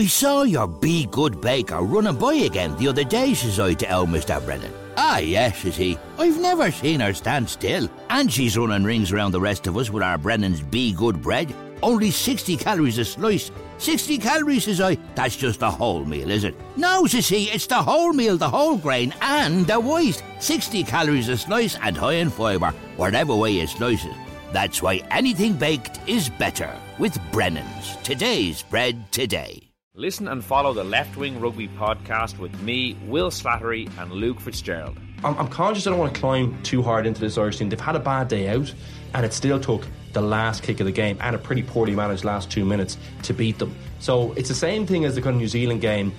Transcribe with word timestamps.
I 0.00 0.06
saw 0.06 0.44
your 0.44 0.66
Be 0.66 1.04
Good 1.04 1.42
Baker 1.42 1.82
running 1.82 2.16
by 2.16 2.32
again 2.32 2.74
the 2.78 2.88
other 2.88 3.04
day, 3.04 3.34
says 3.34 3.60
I 3.60 3.74
to 3.74 3.94
old 3.94 4.08
Mr. 4.08 4.42
Brennan. 4.42 4.72
Ah, 4.96 5.18
yes, 5.18 5.58
says 5.58 5.76
he. 5.76 5.98
I've 6.18 6.40
never 6.40 6.70
seen 6.70 7.00
her 7.00 7.12
stand 7.12 7.50
still. 7.50 7.86
And 8.08 8.32
she's 8.32 8.56
running 8.56 8.82
rings 8.82 9.12
around 9.12 9.32
the 9.32 9.42
rest 9.42 9.66
of 9.66 9.76
us 9.76 9.90
with 9.90 10.02
our 10.02 10.16
Brennan's 10.16 10.62
Be 10.62 10.94
Good 10.94 11.20
bread. 11.20 11.54
Only 11.82 12.10
60 12.10 12.56
calories 12.56 12.96
a 12.96 13.04
slice. 13.04 13.50
60 13.76 14.16
calories, 14.16 14.64
says 14.64 14.80
I. 14.80 14.96
That's 15.16 15.36
just 15.36 15.60
a 15.60 15.70
whole 15.70 16.06
meal, 16.06 16.30
is 16.30 16.44
it? 16.44 16.54
No, 16.78 17.04
says 17.04 17.28
he, 17.28 17.50
it's 17.50 17.66
the 17.66 17.82
whole 17.82 18.14
meal, 18.14 18.38
the 18.38 18.48
whole 18.48 18.78
grain, 18.78 19.12
and 19.20 19.66
the 19.66 19.78
waste. 19.78 20.24
60 20.38 20.82
calories 20.84 21.28
a 21.28 21.36
slice 21.36 21.76
and 21.82 21.94
high 21.94 22.14
in 22.14 22.30
fibre, 22.30 22.72
whatever 22.96 23.36
way 23.36 23.50
you 23.50 23.66
slice 23.66 24.06
it. 24.06 24.16
That's 24.50 24.80
why 24.80 25.02
anything 25.10 25.56
baked 25.56 26.00
is 26.06 26.30
better 26.30 26.74
with 26.98 27.20
Brennan's. 27.32 27.96
Today's 28.02 28.62
bread 28.62 29.12
today. 29.12 29.69
Listen 29.96 30.28
and 30.28 30.44
follow 30.44 30.72
the 30.72 30.84
Left 30.84 31.16
Wing 31.16 31.40
Rugby 31.40 31.66
podcast 31.66 32.38
with 32.38 32.62
me, 32.62 32.96
Will 33.06 33.28
Slattery, 33.28 33.90
and 33.98 34.12
Luke 34.12 34.38
Fitzgerald. 34.38 34.96
I'm, 35.24 35.36
I'm 35.36 35.48
conscious 35.48 35.84
I 35.84 35.90
don't 35.90 35.98
want 35.98 36.14
to 36.14 36.20
climb 36.20 36.62
too 36.62 36.80
hard 36.80 37.06
into 37.06 37.20
this 37.20 37.36
Irish 37.36 37.58
team. 37.58 37.70
They've 37.70 37.80
had 37.80 37.96
a 37.96 37.98
bad 38.00 38.28
day 38.28 38.50
out, 38.50 38.72
and 39.14 39.26
it 39.26 39.32
still 39.32 39.58
took 39.58 39.84
the 40.12 40.20
last 40.20 40.62
kick 40.62 40.78
of 40.78 40.86
the 40.86 40.92
game 40.92 41.18
and 41.20 41.34
a 41.34 41.40
pretty 41.40 41.64
poorly 41.64 41.96
managed 41.96 42.22
last 42.22 42.52
two 42.52 42.64
minutes 42.64 42.98
to 43.24 43.34
beat 43.34 43.58
them. 43.58 43.74
So 43.98 44.32
it's 44.34 44.48
the 44.48 44.54
same 44.54 44.86
thing 44.86 45.06
as 45.06 45.16
the 45.16 45.22
kind 45.22 45.34
of 45.34 45.40
New 45.40 45.48
Zealand 45.48 45.80
game, 45.80 46.12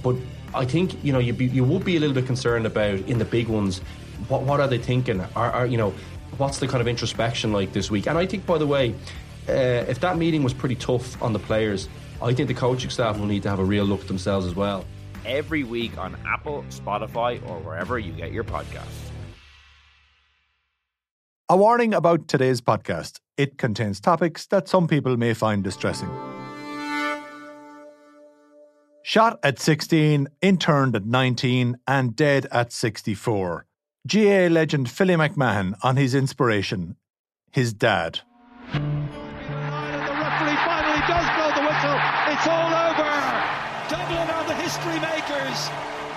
but 0.00 0.14
I 0.54 0.64
think 0.64 1.02
you 1.04 1.12
know 1.12 1.18
you 1.18 1.34
you 1.34 1.64
would 1.64 1.84
be 1.84 1.96
a 1.96 2.00
little 2.00 2.14
bit 2.14 2.24
concerned 2.26 2.66
about 2.66 3.00
in 3.00 3.18
the 3.18 3.24
big 3.24 3.48
ones. 3.48 3.80
What 4.28 4.42
what 4.42 4.60
are 4.60 4.68
they 4.68 4.78
thinking? 4.78 5.22
Are, 5.34 5.50
are 5.50 5.66
you 5.66 5.76
know 5.76 5.92
what's 6.36 6.60
the 6.60 6.68
kind 6.68 6.80
of 6.80 6.86
introspection 6.86 7.52
like 7.52 7.72
this 7.72 7.90
week? 7.90 8.06
And 8.06 8.16
I 8.16 8.26
think, 8.26 8.46
by 8.46 8.58
the 8.58 8.66
way, 8.66 8.94
uh, 9.48 9.88
if 9.88 9.98
that 10.00 10.18
meeting 10.18 10.44
was 10.44 10.54
pretty 10.54 10.76
tough 10.76 11.20
on 11.20 11.32
the 11.32 11.40
players, 11.40 11.88
I 12.20 12.34
think 12.34 12.48
the 12.48 12.54
coaching 12.54 12.90
staff 12.90 13.18
will 13.18 13.26
need 13.26 13.42
to 13.44 13.50
have 13.50 13.58
a 13.60 13.64
real 13.64 13.84
look 13.84 14.00
at 14.00 14.08
themselves 14.08 14.46
as 14.46 14.54
well. 14.54 14.84
Every 15.24 15.62
week 15.62 15.96
on 15.98 16.16
Apple, 16.26 16.64
Spotify, 16.70 17.40
or 17.48 17.58
wherever 17.60 17.98
you 17.98 18.12
get 18.12 18.32
your 18.32 18.44
podcasts. 18.44 19.10
A 21.48 21.56
warning 21.56 21.94
about 21.94 22.28
today's 22.28 22.60
podcast. 22.60 23.20
It 23.36 23.56
contains 23.56 24.00
topics 24.00 24.46
that 24.46 24.68
some 24.68 24.86
people 24.86 25.16
may 25.16 25.32
find 25.32 25.64
distressing. 25.64 26.10
Shot 29.02 29.38
at 29.42 29.58
16, 29.58 30.28
interned 30.42 30.94
at 30.94 31.06
19, 31.06 31.78
and 31.86 32.14
dead 32.14 32.46
at 32.52 32.72
64. 32.72 33.64
GAA 34.06 34.48
legend 34.48 34.90
Philly 34.90 35.14
McMahon 35.14 35.74
on 35.82 35.96
his 35.96 36.14
inspiration, 36.14 36.96
his 37.50 37.72
dad. 37.72 38.20
It's 42.38 42.46
all 42.46 42.72
over. 42.72 43.14
Dublin 43.88 44.30
are 44.30 44.44
the 44.46 44.54
history 44.54 45.00
makers. 45.00 45.68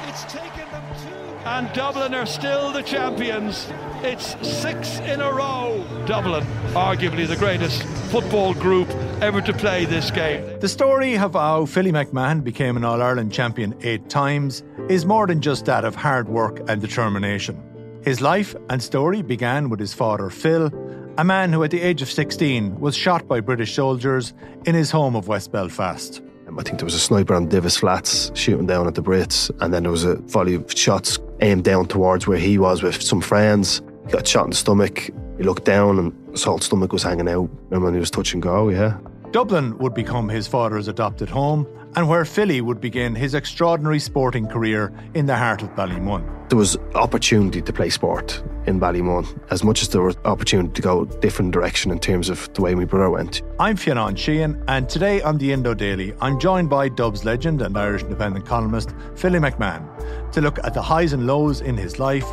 It's 0.08 0.24
taken 0.26 0.70
them 0.70 0.84
two. 1.02 1.48
And 1.48 1.74
Dublin 1.74 2.14
are 2.14 2.28
still 2.28 2.72
the 2.72 2.84
champions. 2.84 3.68
It's 4.04 4.36
six 4.48 5.00
in 5.00 5.20
a 5.20 5.34
row. 5.34 5.84
Dublin, 6.06 6.44
arguably 6.74 7.28
the 7.28 7.38
greatest 7.38 7.82
football 8.12 8.54
group 8.54 8.88
ever 9.20 9.42
to 9.42 9.52
play 9.52 9.86
this 9.86 10.12
game. 10.12 10.60
The 10.60 10.70
story 10.70 11.18
of 11.18 11.34
how 11.34 11.66
Philly 11.66 11.92
McMahon 11.92 12.44
became 12.44 12.78
an 12.78 12.86
All 12.86 13.02
Ireland 13.02 13.34
champion 13.34 13.76
eight 13.82 14.08
times 14.08 14.62
is 14.90 15.08
more 15.08 15.26
than 15.26 15.42
just 15.42 15.66
that 15.66 15.84
of 15.84 15.96
hard 15.96 16.30
work 16.30 16.62
and 16.70 16.80
determination. 16.80 17.60
His 18.04 18.22
life 18.22 18.56
and 18.70 18.82
story 18.82 19.24
began 19.24 19.70
with 19.70 19.80
his 19.80 19.96
father, 19.96 20.30
Phil, 20.30 20.70
a 21.18 21.24
man 21.24 21.52
who 21.52 21.64
at 21.64 21.72
the 21.72 21.82
age 21.82 22.02
of 22.02 22.10
16 22.10 22.80
was 22.80 22.96
shot 22.96 23.28
by 23.28 23.40
British 23.40 23.76
soldiers 23.76 24.34
in 24.66 24.76
his 24.76 24.92
home 24.92 25.16
of 25.16 25.28
West 25.28 25.52
Belfast. 25.52 26.22
Um, 26.48 26.58
I 26.60 26.64
think 26.64 26.80
there 26.80 26.86
was 26.86 26.94
a 26.94 27.00
sniper 27.00 27.34
on 27.34 27.50
Divis 27.50 27.80
Flats 27.80 28.32
shooting 28.34 28.66
down 28.66 28.88
at 28.88 28.96
the 28.96 29.04
Brits, 29.04 29.52
and 29.62 29.74
then 29.74 29.84
there 29.84 29.92
was 29.92 30.04
a 30.04 30.16
volley 30.16 30.56
of 30.56 30.72
shots 30.72 31.20
aimed 31.42 31.64
down 31.64 31.88
towards 31.88 32.28
where 32.28 32.38
he 32.38 32.58
was 32.58 32.82
with 32.82 33.02
some 33.02 33.22
friends. 33.22 33.82
He 34.06 34.12
got 34.12 34.28
shot 34.28 34.46
in 34.46 34.52
the 34.52 34.56
stomach. 34.56 35.10
He 35.38 35.44
looked 35.44 35.66
down, 35.66 36.00
and 36.00 36.32
his 36.32 36.44
whole 36.44 36.60
stomach 36.60 36.94
was 36.94 37.04
hanging 37.04 37.30
out. 37.30 37.50
And 37.72 37.84
when 37.84 37.94
he 37.94 38.00
was 38.00 38.12
touch 38.12 38.34
and 38.34 38.42
go, 38.42 38.70
yeah. 38.70 38.98
Dublin 39.32 39.78
would 39.78 39.94
become 39.94 40.28
his 40.28 40.48
father's 40.48 40.88
adopted 40.88 41.30
home, 41.30 41.68
and 41.96 42.08
where 42.08 42.26
Philly 42.26 42.62
would 42.62 42.80
begin 42.80 43.16
his 43.16 43.34
extraordinary 43.34 44.00
sporting 44.00 44.48
career 44.48 44.92
in 45.14 45.26
the 45.26 45.36
heart 45.36 45.62
of 45.62 45.70
Ballymun. 45.76 46.50
There 46.50 46.58
was 46.58 46.78
opportunity 46.96 47.62
to 47.62 47.74
play 47.74 47.90
sport 47.90 48.44
in 48.66 48.80
Ballymun, 48.80 49.26
as 49.52 49.64
much 49.64 49.82
as 49.82 49.90
there 49.90 50.02
was 50.02 50.18
opportunity 50.26 50.74
to 50.74 50.82
go 50.82 51.02
a 51.02 51.06
different 51.20 51.52
direction 51.52 51.92
in 51.92 52.00
terms 52.00 52.30
of 52.30 52.54
the 52.54 52.62
way 52.62 52.76
my 52.76 52.86
brother 52.86 53.10
went. 53.10 53.42
I'm 53.60 53.78
Fionn 53.78 54.16
Sheahan, 54.16 54.64
and 54.68 54.90
today 54.90 55.22
on 55.22 55.38
the 55.38 55.52
Indo 55.52 55.74
Daily, 55.74 56.14
I'm 56.20 56.40
joined 56.40 56.70
by 56.70 56.90
Dubs 56.90 57.24
legend 57.26 57.62
and 57.62 57.78
Irish 57.78 58.04
independent 58.04 58.46
columnist 58.46 58.94
Philly 59.16 59.40
McMahon 59.40 60.32
to 60.34 60.42
look 60.42 60.60
at 60.64 60.74
the 60.74 60.82
highs 60.82 61.14
and 61.14 61.26
lows 61.26 61.62
in 61.62 61.78
his 61.78 62.00
life 62.00 62.28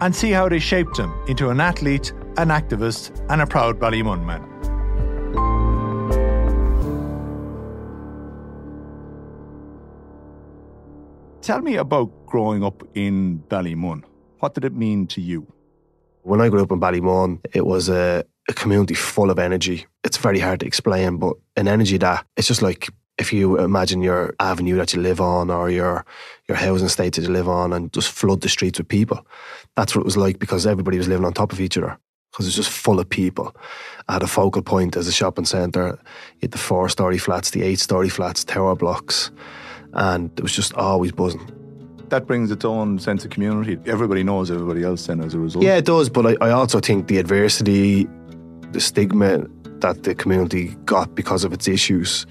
and 0.00 0.14
see 0.14 0.30
how 0.30 0.48
they 0.48 0.58
shaped 0.58 0.98
him 0.98 1.12
into 1.28 1.50
an 1.50 1.60
athlete, 1.60 2.12
an 2.36 2.48
activist, 2.48 3.24
and 3.28 3.40
a 3.40 3.46
proud 3.46 3.78
Ballymun 3.78 4.24
man. 4.24 4.53
Tell 11.44 11.60
me 11.60 11.76
about 11.76 12.24
growing 12.24 12.64
up 12.64 12.82
in 12.94 13.40
Ballymun. 13.50 14.02
What 14.38 14.54
did 14.54 14.64
it 14.64 14.72
mean 14.72 15.06
to 15.08 15.20
you? 15.20 15.46
When 16.22 16.40
I 16.40 16.48
grew 16.48 16.62
up 16.62 16.72
in 16.72 16.80
Ballymun, 16.80 17.44
it 17.52 17.66
was 17.66 17.90
a, 17.90 18.24
a 18.48 18.54
community 18.54 18.94
full 18.94 19.30
of 19.30 19.38
energy. 19.38 19.84
It's 20.04 20.16
very 20.16 20.38
hard 20.38 20.60
to 20.60 20.66
explain, 20.66 21.18
but 21.18 21.34
an 21.56 21.68
energy 21.68 21.98
that 21.98 22.24
it's 22.38 22.48
just 22.48 22.62
like 22.62 22.88
if 23.18 23.30
you 23.30 23.58
imagine 23.58 24.00
your 24.00 24.34
avenue 24.40 24.76
that 24.76 24.94
you 24.94 25.02
live 25.02 25.20
on 25.20 25.50
or 25.50 25.68
your 25.68 26.06
your 26.48 26.56
housing 26.56 26.86
estate 26.86 27.12
that 27.16 27.22
you 27.24 27.28
live 27.28 27.46
on 27.46 27.74
and 27.74 27.92
just 27.92 28.10
flood 28.10 28.40
the 28.40 28.48
streets 28.48 28.78
with 28.78 28.88
people. 28.88 29.26
That's 29.76 29.94
what 29.94 30.00
it 30.00 30.06
was 30.06 30.16
like 30.16 30.38
because 30.38 30.66
everybody 30.66 30.96
was 30.96 31.08
living 31.08 31.26
on 31.26 31.34
top 31.34 31.52
of 31.52 31.60
each 31.60 31.76
other 31.76 31.98
because 32.32 32.46
it's 32.46 32.56
just 32.56 32.70
full 32.70 32.98
of 32.98 33.10
people. 33.10 33.54
Had 34.08 34.22
a 34.22 34.26
focal 34.26 34.62
point 34.62 34.96
as 34.96 35.08
a 35.08 35.12
shopping 35.12 35.44
centre. 35.44 35.98
You 36.36 36.40
had 36.44 36.52
the 36.52 36.58
four 36.58 36.88
story 36.88 37.18
flats, 37.18 37.50
the 37.50 37.64
eight 37.64 37.80
story 37.80 38.08
flats, 38.08 38.44
tower 38.44 38.74
blocks 38.74 39.30
and 39.94 40.30
it 40.36 40.42
was 40.42 40.54
just 40.54 40.74
always 40.74 41.12
buzzing. 41.12 41.50
That 42.10 42.26
brings 42.26 42.50
its 42.50 42.64
own 42.64 42.98
sense 42.98 43.24
of 43.24 43.30
community. 43.30 43.78
Everybody 43.86 44.22
knows 44.22 44.50
everybody 44.50 44.84
else 44.84 45.06
then 45.06 45.20
as 45.20 45.34
a 45.34 45.38
result. 45.38 45.64
Yeah, 45.64 45.76
it 45.76 45.86
does, 45.86 46.08
but 46.08 46.26
I, 46.26 46.48
I 46.48 46.50
also 46.50 46.78
think 46.80 47.08
the 47.08 47.18
adversity, 47.18 48.06
the 48.72 48.80
stigma 48.80 49.46
that 49.78 50.02
the 50.02 50.14
community 50.14 50.76
got 50.84 51.14
because 51.14 51.44
of 51.44 51.52
its 51.52 51.66
issues 51.66 52.26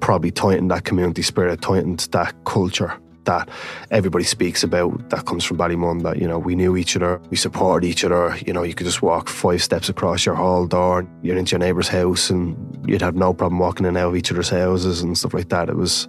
probably 0.00 0.30
tightened 0.30 0.70
that 0.70 0.84
community 0.84 1.22
spirit, 1.22 1.60
tightened 1.60 2.00
that 2.12 2.34
culture 2.44 2.98
that 3.24 3.48
everybody 3.90 4.24
speaks 4.24 4.62
about 4.62 5.10
that 5.10 5.26
comes 5.26 5.44
from 5.44 5.58
Ballymun 5.58 6.02
that, 6.02 6.18
you 6.18 6.26
know, 6.26 6.38
we 6.38 6.54
knew 6.54 6.76
each 6.76 6.96
other, 6.96 7.20
we 7.30 7.36
supported 7.36 7.86
each 7.86 8.04
other, 8.04 8.36
you 8.46 8.52
know, 8.52 8.62
you 8.62 8.74
could 8.74 8.86
just 8.86 9.02
walk 9.02 9.28
five 9.28 9.62
steps 9.62 9.88
across 9.88 10.24
your 10.24 10.34
hall 10.34 10.66
door, 10.66 11.06
you're 11.22 11.36
into 11.36 11.52
your 11.52 11.60
neighbour's 11.60 11.88
house 11.88 12.30
and 12.30 12.56
you'd 12.88 13.02
have 13.02 13.14
no 13.14 13.32
problem 13.32 13.58
walking 13.58 13.84
in 13.84 13.90
and 13.90 13.98
out 13.98 14.10
of 14.10 14.16
each 14.16 14.30
other's 14.32 14.48
houses 14.48 15.02
and 15.02 15.16
stuff 15.16 15.34
like 15.34 15.48
that. 15.48 15.68
It 15.68 15.76
was 15.76 16.08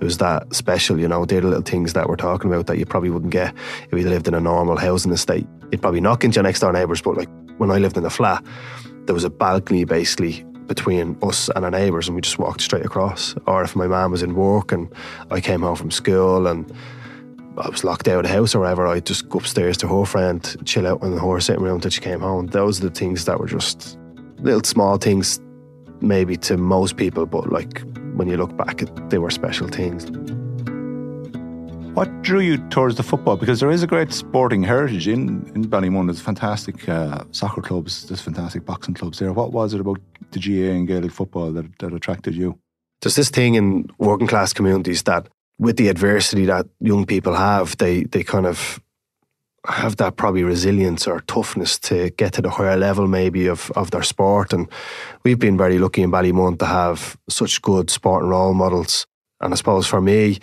it 0.00 0.04
was 0.04 0.18
that 0.18 0.54
special, 0.54 0.98
you 0.98 1.08
know, 1.08 1.24
they're 1.24 1.40
the 1.40 1.48
little 1.48 1.62
things 1.62 1.92
that 1.92 2.08
we're 2.08 2.16
talking 2.16 2.52
about 2.52 2.66
that 2.66 2.78
you 2.78 2.86
probably 2.86 3.10
wouldn't 3.10 3.32
get 3.32 3.54
if 3.90 3.98
you 3.98 4.08
lived 4.08 4.28
in 4.28 4.34
a 4.34 4.40
normal 4.40 4.76
housing 4.76 5.12
estate. 5.12 5.46
You'd 5.70 5.82
probably 5.82 6.00
knock 6.00 6.24
into 6.24 6.36
your 6.36 6.44
next 6.44 6.60
door 6.60 6.72
neighbours, 6.72 7.02
but 7.02 7.16
like 7.16 7.28
when 7.58 7.70
I 7.70 7.78
lived 7.78 7.96
in 7.96 8.04
a 8.04 8.10
flat, 8.10 8.44
there 9.04 9.14
was 9.14 9.24
a 9.24 9.30
balcony 9.30 9.84
basically 9.84 10.44
between 10.70 11.18
us 11.20 11.50
and 11.56 11.64
our 11.64 11.70
neighbours, 11.72 12.06
and 12.06 12.14
we 12.14 12.20
just 12.20 12.38
walked 12.38 12.60
straight 12.60 12.86
across. 12.86 13.34
Or 13.48 13.64
if 13.64 13.74
my 13.74 13.88
mum 13.88 14.12
was 14.12 14.22
in 14.22 14.36
work 14.36 14.70
and 14.70 14.88
I 15.28 15.40
came 15.40 15.62
home 15.62 15.74
from 15.74 15.90
school 15.90 16.46
and 16.46 16.72
I 17.58 17.68
was 17.68 17.82
locked 17.82 18.06
out 18.06 18.24
of 18.24 18.30
the 18.30 18.36
house 18.36 18.54
or 18.54 18.60
whatever, 18.60 18.86
I'd 18.86 19.04
just 19.04 19.28
go 19.28 19.40
upstairs 19.40 19.76
to 19.78 19.88
her 19.88 20.04
friend, 20.04 20.40
chill 20.64 20.86
out 20.86 21.02
in 21.02 21.18
her 21.18 21.40
sitting 21.40 21.64
room 21.64 21.74
until 21.74 21.90
she 21.90 22.00
came 22.00 22.20
home. 22.20 22.46
Those 22.46 22.78
are 22.78 22.88
the 22.88 22.94
things 22.94 23.24
that 23.24 23.40
were 23.40 23.48
just 23.48 23.98
little 24.38 24.62
small 24.62 24.96
things, 24.96 25.40
maybe 26.00 26.36
to 26.36 26.56
most 26.56 26.96
people, 26.96 27.26
but 27.26 27.50
like 27.50 27.82
when 28.14 28.28
you 28.28 28.36
look 28.36 28.56
back, 28.56 28.84
they 29.08 29.18
were 29.18 29.30
special 29.30 29.66
things. 29.66 30.06
What 31.94 32.22
drew 32.22 32.38
you 32.38 32.56
towards 32.68 32.96
the 32.96 33.02
football? 33.02 33.36
Because 33.36 33.58
there 33.58 33.70
is 33.70 33.82
a 33.82 33.86
great 33.86 34.12
sporting 34.12 34.62
heritage 34.62 35.08
in, 35.08 35.50
in 35.56 35.64
Ballymun. 35.64 36.06
There's 36.06 36.20
fantastic 36.20 36.88
uh, 36.88 37.24
soccer 37.32 37.60
clubs, 37.60 38.06
there's 38.06 38.20
fantastic 38.20 38.64
boxing 38.64 38.94
clubs 38.94 39.18
there. 39.18 39.32
What 39.32 39.52
was 39.52 39.74
it 39.74 39.80
about 39.80 39.98
the 40.30 40.38
GAA 40.38 40.70
and 40.70 40.86
Gaelic 40.86 41.10
football 41.10 41.50
that, 41.52 41.66
that 41.80 41.92
attracted 41.92 42.36
you? 42.36 42.56
There's 43.02 43.16
this 43.16 43.28
thing 43.28 43.56
in 43.56 43.90
working 43.98 44.28
class 44.28 44.52
communities 44.52 45.02
that 45.02 45.28
with 45.58 45.78
the 45.78 45.88
adversity 45.88 46.44
that 46.46 46.66
young 46.78 47.06
people 47.06 47.34
have, 47.34 47.76
they, 47.78 48.04
they 48.04 48.22
kind 48.22 48.46
of 48.46 48.80
have 49.66 49.96
that 49.96 50.16
probably 50.16 50.44
resilience 50.44 51.08
or 51.08 51.20
toughness 51.22 51.76
to 51.80 52.10
get 52.10 52.32
to 52.34 52.42
the 52.42 52.50
higher 52.50 52.76
level 52.76 53.08
maybe 53.08 53.48
of, 53.48 53.72
of 53.72 53.90
their 53.90 54.04
sport. 54.04 54.52
And 54.52 54.68
we've 55.24 55.40
been 55.40 55.58
very 55.58 55.80
lucky 55.80 56.02
in 56.02 56.12
Ballymun 56.12 56.60
to 56.60 56.66
have 56.66 57.18
such 57.28 57.60
good 57.60 57.90
sport 57.90 58.22
and 58.22 58.30
role 58.30 58.54
models. 58.54 59.06
And 59.40 59.52
I 59.52 59.56
suppose 59.56 59.86
for 59.86 60.00
me, 60.00 60.38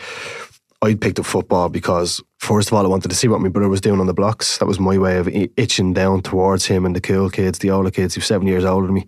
I 0.82 0.94
picked 0.94 1.20
up 1.20 1.26
football 1.26 1.70
because, 1.70 2.22
first 2.40 2.70
of 2.70 2.74
all, 2.74 2.86
I 2.86 2.90
wanted 2.90 3.10
to 3.10 3.16
see 3.16 3.28
what 3.28 3.42
my 3.42 3.50
brother 3.50 3.70
was 3.70 3.82
doing 3.82 4.00
on 4.00 4.06
the 4.06 4.14
blocks. 4.14 4.60
That 4.60 4.68
was 4.68 4.80
my 4.80 4.98
way 4.98 5.18
of 5.18 5.28
itching 5.58 5.94
down 5.94 6.22
towards 6.22 6.68
him 6.68 6.86
and 6.86 6.96
the 6.96 7.02
cool 7.02 7.30
kids, 7.30 7.60
the 7.60 7.72
older 7.72 7.90
kids 7.90 8.14
who 8.14 8.20
were 8.20 8.26
seven 8.26 8.48
years 8.48 8.64
older 8.64 8.86
than 8.86 8.96
me. 8.96 9.08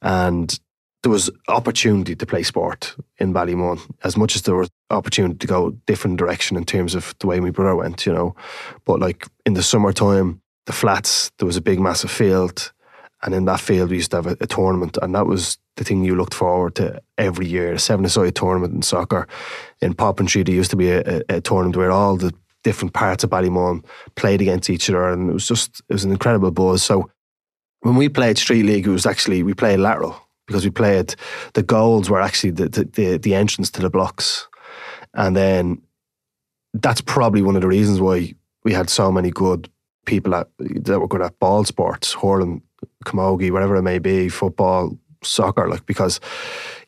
And 0.00 0.58
there 1.02 1.12
was 1.12 1.30
opportunity 1.46 2.16
to 2.16 2.26
play 2.26 2.42
sport 2.42 2.96
in 3.18 3.34
Ballymun 3.34 3.80
as 4.02 4.16
much 4.16 4.34
as 4.34 4.42
there 4.42 4.56
was 4.56 4.70
opportunity 4.90 5.36
to 5.36 5.46
go 5.46 5.70
different 5.86 6.16
direction 6.16 6.56
in 6.56 6.64
terms 6.64 6.94
of 6.94 7.14
the 7.20 7.26
way 7.26 7.38
my 7.38 7.50
brother 7.50 7.76
went, 7.76 8.06
you 8.06 8.12
know. 8.12 8.34
But 8.84 8.98
like 8.98 9.26
in 9.44 9.54
the 9.54 9.62
summertime, 9.62 10.40
the 10.66 10.72
flats, 10.72 11.30
there 11.38 11.46
was 11.46 11.56
a 11.56 11.62
big 11.62 11.80
massive 11.80 12.10
field 12.10 12.72
and 13.22 13.34
in 13.34 13.44
that 13.46 13.60
field 13.60 13.90
we 13.90 13.96
used 13.96 14.10
to 14.10 14.18
have 14.18 14.26
a, 14.26 14.36
a 14.40 14.46
tournament 14.46 14.98
and 15.02 15.14
that 15.14 15.26
was 15.26 15.58
the 15.76 15.84
thing 15.84 16.04
you 16.04 16.14
looked 16.14 16.34
forward 16.34 16.74
to 16.74 17.00
every 17.16 17.46
year, 17.46 17.72
a 17.72 17.78
seven-a-side 17.78 18.34
tournament 18.34 18.74
in 18.74 18.82
soccer. 18.82 19.26
In 19.80 19.94
Poppintree 19.94 20.44
there 20.44 20.54
used 20.54 20.70
to 20.70 20.76
be 20.76 20.90
a, 20.90 21.02
a, 21.06 21.22
a 21.28 21.40
tournament 21.40 21.76
where 21.76 21.90
all 21.90 22.16
the 22.16 22.34
different 22.64 22.94
parts 22.94 23.24
of 23.24 23.30
Ballymun 23.30 23.84
played 24.16 24.40
against 24.40 24.70
each 24.70 24.90
other 24.90 25.08
and 25.08 25.30
it 25.30 25.32
was 25.32 25.46
just 25.46 25.80
it 25.88 25.92
was 25.92 26.04
an 26.04 26.10
incredible 26.10 26.50
buzz. 26.50 26.82
So 26.82 27.10
when 27.80 27.96
we 27.96 28.08
played 28.08 28.38
Street 28.38 28.64
League, 28.64 28.86
it 28.86 28.90
was 28.90 29.06
actually 29.06 29.42
we 29.42 29.54
played 29.54 29.78
lateral 29.78 30.20
because 30.46 30.64
we 30.64 30.70
played 30.70 31.14
the 31.54 31.62
goals 31.62 32.10
were 32.10 32.20
actually 32.20 32.50
the, 32.50 32.68
the, 32.68 32.84
the, 32.84 33.16
the 33.18 33.34
entrance 33.34 33.70
to 33.70 33.82
the 33.82 33.90
blocks. 33.90 34.48
And 35.14 35.36
then 35.36 35.82
that's 36.74 37.00
probably 37.00 37.42
one 37.42 37.56
of 37.56 37.62
the 37.62 37.68
reasons 37.68 38.00
why 38.00 38.34
we 38.64 38.72
had 38.72 38.90
so 38.90 39.12
many 39.12 39.30
good 39.30 39.70
people 40.06 40.32
that, 40.32 40.48
that 40.58 41.00
were 41.00 41.08
good 41.08 41.22
at 41.22 41.38
ball 41.38 41.64
sports, 41.64 42.14
hurling, 42.14 42.62
camogie, 43.04 43.50
whatever 43.50 43.76
it 43.76 43.82
may 43.82 43.98
be, 43.98 44.28
football, 44.28 44.96
soccer, 45.22 45.68
like 45.68 45.86
because 45.86 46.20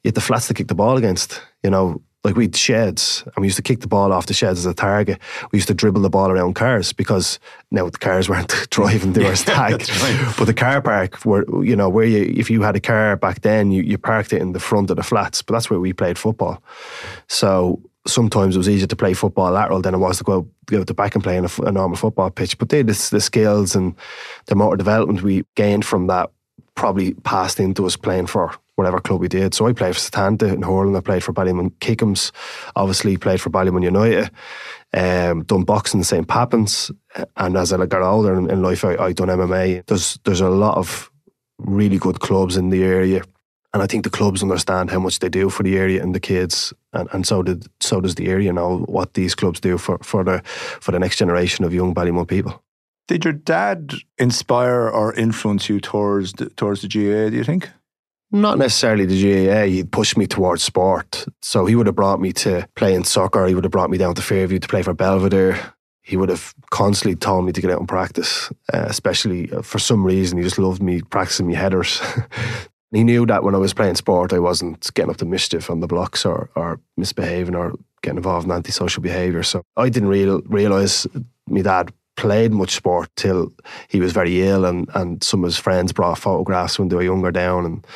you 0.03 0.09
had 0.09 0.15
the 0.15 0.21
flats 0.21 0.49
to 0.49 0.55
kick 0.55 0.69
the 0.69 0.75
ball 0.75 0.97
against. 0.97 1.41
You 1.63 1.71
know, 1.71 2.03
like 2.25 2.37
we 2.37 2.45
had 2.45 2.57
sheds 2.57 3.23
and 3.25 3.37
we 3.39 3.47
used 3.47 3.57
to 3.57 3.63
kick 3.63 3.81
the 3.81 3.87
ball 3.87 4.13
off 4.13 4.27
the 4.27 4.35
sheds 4.35 4.59
as 4.59 4.67
a 4.67 4.75
target. 4.75 5.19
We 5.53 5.57
used 5.57 5.69
to 5.69 5.75
dribble 5.75 6.03
the 6.03 6.11
ball 6.11 6.31
around 6.31 6.55
cars 6.55 6.93
because 6.93 7.39
now 7.71 7.89
the 7.89 7.99
cars 7.99 8.29
weren't 8.31 8.69
driving, 8.71 9.13
they 9.13 9.25
were 9.25 9.37
stacked. 9.37 10.03
right. 10.03 10.35
But 10.39 10.45
the 10.45 10.55
car 10.55 10.83
park 10.83 11.17
where 11.25 11.45
you 11.63 11.77
know, 11.77 11.89
where 11.89 12.05
you 12.05 12.33
if 12.37 12.51
you 12.51 12.63
had 12.63 12.77
a 12.77 12.81
car 12.81 13.17
back 13.17 13.41
then 13.41 13.71
you, 13.71 13.83
you 13.83 13.99
parked 13.99 14.33
it 14.33 14.43
in 14.43 14.53
the 14.53 14.61
front 14.61 14.91
of 14.91 14.97
the 14.97 15.03
flats, 15.03 15.43
but 15.43 15.55
that's 15.55 15.71
where 15.71 15.81
we 15.81 15.93
played 15.93 16.19
football. 16.19 16.63
So 17.29 17.81
sometimes 18.07 18.55
it 18.55 18.59
was 18.59 18.69
easier 18.69 18.87
to 18.87 18.97
play 18.97 19.15
football 19.15 19.53
lateral 19.53 19.83
than 19.83 19.95
it 19.95 19.99
was 19.99 20.19
to 20.19 20.25
go, 20.25 20.49
go 20.67 20.85
to 20.85 20.95
back 20.95 21.15
and 21.15 21.25
play 21.25 21.37
in 21.37 21.45
a, 21.45 21.51
a 21.63 21.73
normal 21.73 21.97
football 21.97 22.31
pitch. 22.31 22.59
But 22.59 22.71
they, 22.71 22.83
the, 22.83 23.09
the 23.11 23.21
skills 23.21 23.75
and 23.75 23.95
the 24.47 24.55
motor 24.55 24.77
development 24.77 25.23
we 25.23 25.45
gained 25.55 25.85
from 25.85 26.07
that 26.07 26.31
probably 26.75 27.15
passed 27.15 27.61
into 27.61 27.85
us 27.85 27.97
playing 27.97 28.27
for 28.27 28.55
whatever 28.77 29.01
club 29.01 29.21
we 29.21 29.29
did. 29.29 29.53
So 29.53 29.67
I 29.67 29.75
played 29.75 29.95
for 29.95 30.01
Setanta 30.01 30.51
in 30.53 30.63
Hurling, 30.63 30.97
I 30.97 31.01
played 31.01 31.23
for 31.23 31.35
Ballymun 31.35 31.73
Kickhams, 31.81 32.33
obviously 32.75 33.19
played 33.19 33.41
for 33.41 33.51
Ballymun 33.51 33.83
United, 33.83 34.31
um, 34.95 35.45
done 35.45 35.65
boxing 35.65 36.01
in 36.01 36.05
St. 36.05 36.27
Pappin's, 36.27 36.91
and 37.37 37.57
as 37.57 37.73
I 37.73 37.85
got 37.85 38.01
older 38.01 38.35
in, 38.35 38.51
in 38.51 38.63
life, 38.63 38.85
I, 38.85 38.97
I 38.97 39.13
done 39.13 39.29
MMA. 39.29 39.85
There's 39.87 40.19
there's 40.25 40.41
a 40.41 40.49
lot 40.49 40.79
of 40.79 41.11
really 41.59 41.99
good 41.99 42.21
clubs 42.21 42.57
in 42.57 42.71
the 42.71 42.83
area. 42.83 43.23
And 43.73 43.83
I 43.83 43.87
think 43.87 44.05
the 44.05 44.11
clubs 44.11 44.43
understand 44.43 44.91
how 44.91 44.99
much 44.99 45.21
they 45.21 45.29
do 45.29 45.49
for 45.49 45.63
the 45.63 45.79
area 45.79 46.03
and 46.03 46.15
the 46.15 46.21
kids, 46.21 46.73
and, 46.93 47.09
and 47.13 47.27
so 47.27 47.43
did 47.43 47.67
so 47.81 48.01
does 48.01 48.17
the 48.17 48.29
area 48.29 48.53
know 48.53 48.79
what 48.89 49.15
these 49.15 49.35
clubs 49.35 49.61
do 49.61 49.79
for, 49.79 49.99
for 49.99 50.25
the 50.25 50.43
for 50.45 50.91
the 50.91 50.99
next 50.99 51.17
generation 51.17 51.65
of 51.65 51.73
young 51.73 51.95
Ballymun 51.95 52.27
people. 52.27 52.63
Did 53.07 53.25
your 53.25 53.35
dad 53.35 53.95
inspire 54.19 54.89
or 54.89 55.13
influence 55.15 55.69
you 55.69 55.81
towards 55.81 56.33
the, 56.35 56.49
towards 56.51 56.83
the 56.83 56.89
GAA? 56.89 57.31
Do 57.31 57.37
you 57.37 57.45
think? 57.45 57.69
Not 58.33 58.59
necessarily 58.59 59.07
the 59.07 59.49
GAA. 59.49 59.65
He 59.65 59.83
pushed 59.83 60.17
me 60.17 60.27
towards 60.27 60.63
sport. 60.63 61.27
So 61.43 61.67
he 61.67 61.75
would 61.75 61.87
have 61.87 61.97
brought 61.97 62.21
me 62.21 62.33
to 62.35 62.69
playing 62.77 63.05
soccer. 63.05 63.47
He 63.47 63.55
would 63.57 63.65
have 63.65 63.73
brought 63.73 63.91
me 63.91 63.99
down 63.99 64.15
to 64.15 64.23
Fairview 64.23 64.61
to 64.61 64.69
play 64.69 64.83
for 64.83 64.95
Belvedere. 64.95 65.59
He 66.03 66.17
would 66.17 66.29
have 66.29 66.55
constantly 66.71 67.17
told 67.17 67.45
me 67.45 67.53
to 67.53 67.61
get 67.61 67.71
out 67.71 67.81
and 67.81 67.89
practice, 67.89 68.51
uh, 68.73 68.87
especially 68.87 69.53
uh, 69.53 69.63
for 69.63 69.81
some 69.81 70.05
reason. 70.05 70.39
He 70.39 70.45
just 70.45 70.59
loved 70.59 70.83
me 70.83 71.03
practicing 71.03 71.49
my 71.49 71.55
headers. 71.55 72.01
he 72.93 73.05
knew 73.05 73.25
that 73.27 73.45
when 73.45 73.55
I 73.55 73.59
was 73.59 73.75
playing 73.75 73.95
sport, 73.95 74.33
I 74.33 74.39
wasn't 74.39 74.93
getting 74.95 75.11
up 75.11 75.19
to 75.19 75.25
mischief 75.25 75.71
on 75.71 75.81
the 75.81 75.87
blocks 75.87 76.25
or, 76.25 76.51
or 76.57 76.81
misbehaving 76.97 77.55
or 77.55 77.75
getting 78.03 78.17
involved 78.17 78.47
in 78.47 78.53
antisocial 78.53 79.03
behaviour. 79.03 79.43
So 79.43 79.63
I 79.77 79.89
didn't 79.89 80.09
real, 80.09 80.41
realise 80.47 81.07
my 81.47 81.63
dad 81.63 81.93
played 82.17 82.53
much 82.53 82.75
sport 82.75 83.09
till 83.17 83.53
he 83.89 84.01
was 84.01 84.13
very 84.13 84.43
ill 84.43 84.65
and, 84.65 84.89
and 84.95 85.23
some 85.23 85.45
of 85.45 85.49
his 85.49 85.57
friends 85.57 85.93
brought 85.93 86.19
photographs 86.19 86.79
when 86.79 86.89
they 86.89 86.97
were 86.97 87.03
younger 87.03 87.31
down 87.31 87.65
and 87.65 87.87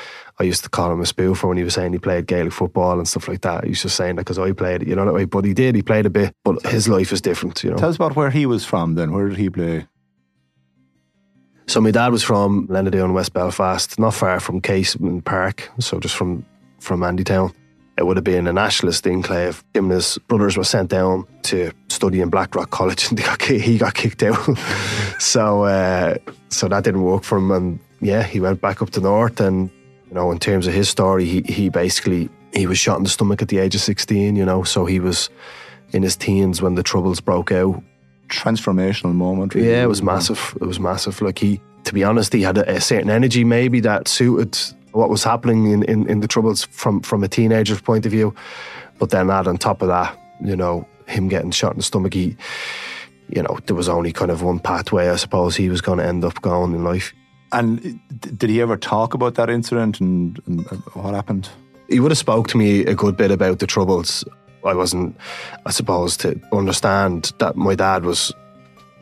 I 0.41 0.44
used 0.44 0.64
to 0.64 0.70
call 0.70 0.91
him 0.91 1.00
a 1.00 1.05
spoofer 1.05 1.49
when 1.49 1.56
he 1.56 1.62
was 1.62 1.75
saying 1.75 1.93
he 1.93 1.99
played 1.99 2.26
Gaelic 2.26 2.52
football 2.52 2.99
and 2.99 3.06
stuff 3.06 3.29
like 3.29 3.43
that. 3.43 3.64
He 3.64 3.70
was 3.70 3.82
just 3.82 3.96
saying 3.96 4.17
that 4.17 4.23
because 4.23 4.38
I 4.38 4.52
played 4.52 4.82
it, 4.82 4.88
you 4.88 4.96
know 4.96 5.05
that 5.05 5.12
way. 5.12 5.26
But 5.26 5.44
he 5.44 5.55
did, 5.55 5.75
he 5.75 5.82
played 5.82 6.06
a 6.06 6.11
bit, 6.11 6.35
but 6.43 6.64
his 6.67 6.88
life 6.88 7.12
is 7.12 7.20
different, 7.20 7.62
you 7.62 7.70
know. 7.70 7.76
Tell 7.76 7.88
us 7.88 7.96
about 7.96 8.17
where 8.17 8.31
he 8.31 8.46
was 8.46 8.64
from 8.64 8.94
then. 8.94 9.12
Where 9.12 9.29
did 9.29 9.38
he 9.38 9.49
play? 9.49 9.87
So 11.67 11.81
my 11.81 11.91
dad 11.91 12.13
was 12.13 12.23
from 12.23 12.69
Lenadoon, 12.69 13.15
West 13.15 13.33
Belfast, 13.33 13.99
not 13.99 14.15
far 14.15 14.39
from 14.41 14.61
Casement 14.61 15.25
Park, 15.25 15.71
so 15.79 15.99
just 15.99 16.15
from 16.15 16.45
from 16.81 17.01
Andytown. 17.01 17.53
It 17.97 18.07
would 18.07 18.17
have 18.17 18.25
been 18.25 18.49
a 18.49 18.53
nationalist 18.53 19.07
enclave. 19.07 19.63
Him 19.73 19.85
and 19.85 19.93
his 19.93 20.19
brothers 20.27 20.57
were 20.57 20.65
sent 20.65 20.91
down 20.91 21.27
to 21.45 21.71
study 21.89 22.21
in 22.21 22.29
Blackrock 22.29 22.71
College, 22.71 23.09
and 23.09 23.19
got, 23.25 23.41
he 23.43 23.79
got 23.79 23.95
kicked 23.95 24.23
out. 24.23 24.59
so 25.19 25.65
uh, 25.65 26.17
so 26.49 26.69
that 26.69 26.85
didn't 26.85 27.03
work 27.03 27.25
for 27.25 27.39
him, 27.39 27.51
and 27.51 27.79
yeah, 28.01 28.23
he 28.23 28.41
went 28.41 28.61
back 28.61 28.83
up 28.83 28.91
to 28.91 29.01
north 29.01 29.41
and 29.41 29.71
you 30.15 30.21
know, 30.21 30.31
in 30.31 30.39
terms 30.39 30.69
of 30.69 30.75
his 30.75 30.89
story, 30.89 31.25
he, 31.25 31.43
he 31.43 31.69
basically 31.69 32.29
he 32.53 32.69
was 32.69 32.79
shot 32.79 32.99
in 32.99 33.03
the 33.03 33.11
stomach 33.11 33.43
at 33.43 33.49
the 33.49 33.59
age 33.59 33.75
of 33.75 33.81
16, 33.81 34.37
you 34.37 34.45
know, 34.45 34.63
so 34.63 34.87
he 34.87 35.01
was 35.01 35.29
in 35.93 36.05
his 36.05 36.15
teens 36.15 36.63
when 36.63 36.77
the 36.77 36.85
troubles 36.85 37.21
broke 37.21 37.51
out. 37.51 37.83
Transformational 38.29 39.15
moment. 39.15 39.55
Really. 39.55 39.71
Yeah, 39.71 39.85
it 39.85 39.88
was 39.88 40.03
massive. 40.03 40.56
It 40.61 40.67
was 40.67 40.81
massive. 40.81 41.21
Like 41.21 41.38
he, 41.38 41.61
to 41.85 41.94
be 41.94 42.05
honest, 42.05 42.32
he 42.32 42.43
had 42.43 42.59
a, 42.59 42.76
a 42.76 42.81
certain 42.81 43.11
energy 43.11 43.44
maybe 43.44 43.81
that 43.81 44.09
suited 44.09 44.59
what 44.93 45.11
was 45.11 45.25
happening 45.25 45.71
in, 45.71 45.82
in, 45.85 46.09
in 46.09 46.21
the 46.21 46.29
troubles 46.29 46.65
from, 46.67 47.00
from 47.03 47.25
a 47.25 47.29
teenager's 47.29 47.81
point 47.81 48.06
of 48.06 48.12
view. 48.12 48.35
But 48.99 49.11
then 49.11 49.31
add 49.31 49.49
on 49.49 49.59
top 49.59 49.82
of 49.82 49.88
that, 49.88 50.17
you 50.43 50.56
know, 50.56 50.87
him 51.06 51.29
getting 51.29 51.50
shot 51.50 51.73
in 51.73 51.79
the 51.79 51.82
stomach, 51.82 52.15
he, 52.15 52.37
you 53.29 53.43
know, 53.43 53.59
there 53.67 53.76
was 53.76 53.88
only 53.88 54.12
kind 54.12 54.31
of 54.31 54.43
one 54.43 54.61
pathway 54.61 55.09
I 55.09 55.17
suppose 55.17 55.56
he 55.56 55.69
was 55.69 55.81
going 55.81 55.99
to 55.99 56.06
end 56.06 56.25
up 56.25 56.41
going 56.43 56.75
in 56.75 56.85
life. 56.85 57.12
And 57.53 58.00
did 58.20 58.50
he 58.50 58.61
ever 58.61 58.77
talk 58.77 59.15
about 59.15 59.35
that 59.35 59.50
incident 59.50 60.00
and, 60.00 60.41
and 60.47 60.65
what 60.94 61.15
happened? 61.15 61.49
He 61.88 62.00
would 62.00 62.11
have 62.11 62.19
spoke 62.19 62.49
to 62.49 62.56
me 62.56 62.85
a 62.87 62.94
good 62.94 63.17
bit 63.17 63.31
about 63.31 63.59
the 63.59 63.67
troubles. 63.67 64.25
I 64.65 64.75
wasn't, 64.75 65.17
I 65.67 65.71
suppose, 65.71 66.17
to 66.19 66.41
understand 66.53 67.33
that 67.39 67.57
my 67.57 67.75
dad 67.75 68.05
was 68.05 68.33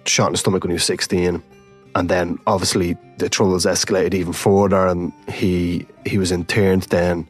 shot 0.06 0.28
in 0.28 0.32
the 0.32 0.38
stomach 0.38 0.64
when 0.64 0.70
he 0.70 0.74
was 0.74 0.84
16. 0.84 1.42
And 1.94 2.08
then 2.08 2.38
obviously 2.46 2.96
the 3.18 3.28
troubles 3.28 3.66
escalated 3.66 4.14
even 4.14 4.32
further 4.32 4.86
and 4.86 5.12
he 5.28 5.86
he 6.06 6.18
was 6.18 6.32
interned 6.32 6.84
then 6.84 7.28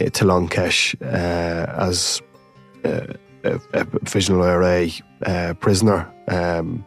uh, 0.00 0.08
to 0.10 0.24
Long 0.24 0.48
Kesh 0.48 0.94
uh, 1.02 1.70
as 1.76 2.22
uh, 2.84 3.12
a, 3.44 3.60
a 3.74 3.84
provisional 3.84 4.42
IRA 4.42 4.88
uh, 5.26 5.54
prisoner. 5.60 6.10
Um, 6.28 6.84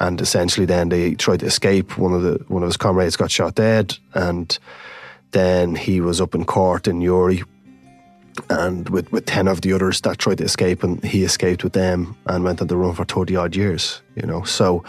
and 0.00 0.20
essentially 0.20 0.66
then 0.66 0.88
they 0.88 1.14
tried 1.14 1.40
to 1.40 1.46
escape. 1.46 1.98
One 1.98 2.12
of 2.12 2.22
the 2.22 2.44
one 2.48 2.62
of 2.62 2.68
his 2.68 2.76
comrades 2.76 3.16
got 3.16 3.30
shot 3.30 3.56
dead, 3.56 3.96
and 4.14 4.56
then 5.32 5.74
he 5.74 6.00
was 6.00 6.20
up 6.20 6.34
in 6.34 6.44
court 6.44 6.86
in 6.86 7.00
Newry, 7.00 7.42
and 8.50 8.88
with, 8.88 9.10
with 9.12 9.26
ten 9.26 9.48
of 9.48 9.60
the 9.60 9.72
others 9.72 10.00
that 10.02 10.18
tried 10.18 10.38
to 10.38 10.44
escape, 10.44 10.82
and 10.82 11.02
he 11.04 11.24
escaped 11.24 11.64
with 11.64 11.72
them 11.72 12.16
and 12.26 12.44
went 12.44 12.60
on 12.60 12.66
the 12.66 12.76
run 12.76 12.94
for 12.94 13.04
thirty 13.04 13.36
odd 13.36 13.56
years. 13.56 14.02
You 14.14 14.26
know, 14.26 14.42
so 14.44 14.84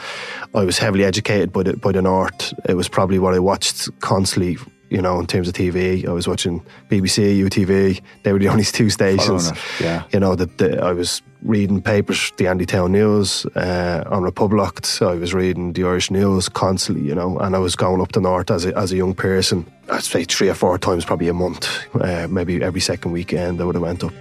I 0.55 0.63
was 0.63 0.77
heavily 0.77 1.05
educated 1.05 1.51
by 1.51 1.63
the 1.63 1.77
by 1.77 1.91
the 1.91 2.01
North. 2.01 2.53
It 2.67 2.75
was 2.75 2.89
probably 2.89 3.19
what 3.19 3.33
I 3.33 3.39
watched 3.39 3.89
constantly 3.99 4.57
you 4.89 5.01
know, 5.01 5.19
in 5.19 5.27
terms 5.27 5.47
of 5.47 5.53
TV. 5.53 6.07
I 6.07 6.11
was 6.11 6.27
watching 6.27 6.61
BBC, 6.89 7.39
UTV. 7.39 8.01
They 8.23 8.33
were 8.33 8.39
the 8.39 8.47
only 8.49 8.63
two 8.63 8.89
stations. 8.89 9.51
Yeah. 9.79 10.03
You 10.11 10.19
know, 10.19 10.35
that 10.35 10.79
I 10.79 10.93
was 10.93 11.21
reading 11.43 11.81
papers, 11.81 12.31
the 12.37 12.45
Andytown 12.45 12.91
News 12.91 13.45
uh, 13.55 14.03
on 14.07 14.23
Republic. 14.23 14.79
I 15.01 15.15
was 15.15 15.33
reading 15.33 15.73
the 15.73 15.83
Irish 15.83 16.11
News 16.11 16.49
constantly, 16.49 17.07
you 17.07 17.15
know, 17.15 17.37
and 17.39 17.55
I 17.55 17.59
was 17.59 17.75
going 17.75 18.01
up 18.01 18.11
the 18.11 18.21
north 18.21 18.51
as 18.51 18.65
a, 18.65 18.77
as 18.77 18.91
a 18.91 18.97
young 18.97 19.13
person. 19.13 19.65
I'd 19.89 20.03
say 20.03 20.23
three 20.23 20.49
or 20.49 20.53
four 20.53 20.77
times, 20.77 21.05
probably 21.05 21.29
a 21.29 21.33
month, 21.33 21.87
uh, 21.95 22.27
maybe 22.29 22.61
every 22.61 22.81
second 22.81 23.11
weekend 23.11 23.61
I 23.61 23.65
would 23.65 23.75
have 23.75 23.81
went 23.81 24.03
up. 24.03 24.13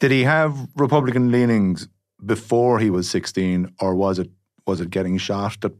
Did 0.00 0.10
he 0.10 0.24
have 0.24 0.54
Republican 0.76 1.30
leanings 1.30 1.88
before 2.24 2.78
he 2.78 2.90
was 2.90 3.08
16, 3.10 3.74
or 3.80 3.94
was 3.94 4.18
it 4.18 4.30
was 4.66 4.80
it 4.80 4.90
getting 4.90 5.18
shot 5.18 5.60
that 5.60 5.72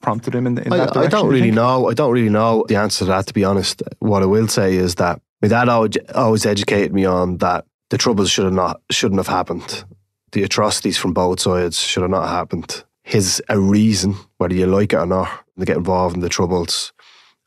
prompted 0.00 0.34
him 0.34 0.46
in, 0.46 0.58
in 0.58 0.72
I, 0.72 0.78
that 0.78 0.92
direction? 0.92 1.02
I 1.02 1.20
don't 1.20 1.30
really 1.30 1.50
know. 1.50 1.88
I 1.88 1.94
don't 1.94 2.12
really 2.12 2.28
know 2.28 2.64
the 2.68 2.76
answer 2.76 3.00
to 3.00 3.04
that, 3.06 3.26
to 3.28 3.34
be 3.34 3.44
honest. 3.44 3.82
What 4.00 4.22
I 4.22 4.26
will 4.26 4.48
say 4.48 4.76
is 4.76 4.96
that 4.96 5.20
my 5.40 5.48
dad 5.48 5.68
always, 5.68 5.96
always 6.14 6.46
educated 6.46 6.92
me 6.92 7.04
on 7.04 7.38
that 7.38 7.66
the 7.90 7.98
troubles 7.98 8.30
should 8.30 8.44
have 8.44 8.54
not 8.54 8.80
shouldn't 8.90 9.18
have 9.18 9.28
happened. 9.28 9.84
The 10.32 10.42
atrocities 10.42 10.98
from 10.98 11.12
both 11.12 11.40
sides 11.40 11.78
should 11.80 12.02
have 12.02 12.10
not 12.10 12.28
happened. 12.28 12.84
His 13.02 13.42
a 13.48 13.58
reason, 13.58 14.16
whether 14.38 14.54
you 14.54 14.66
like 14.66 14.92
it 14.92 14.96
or 14.96 15.06
not, 15.06 15.28
to 15.58 15.64
get 15.64 15.76
involved 15.76 16.16
in 16.16 16.22
the 16.22 16.28
troubles 16.28 16.92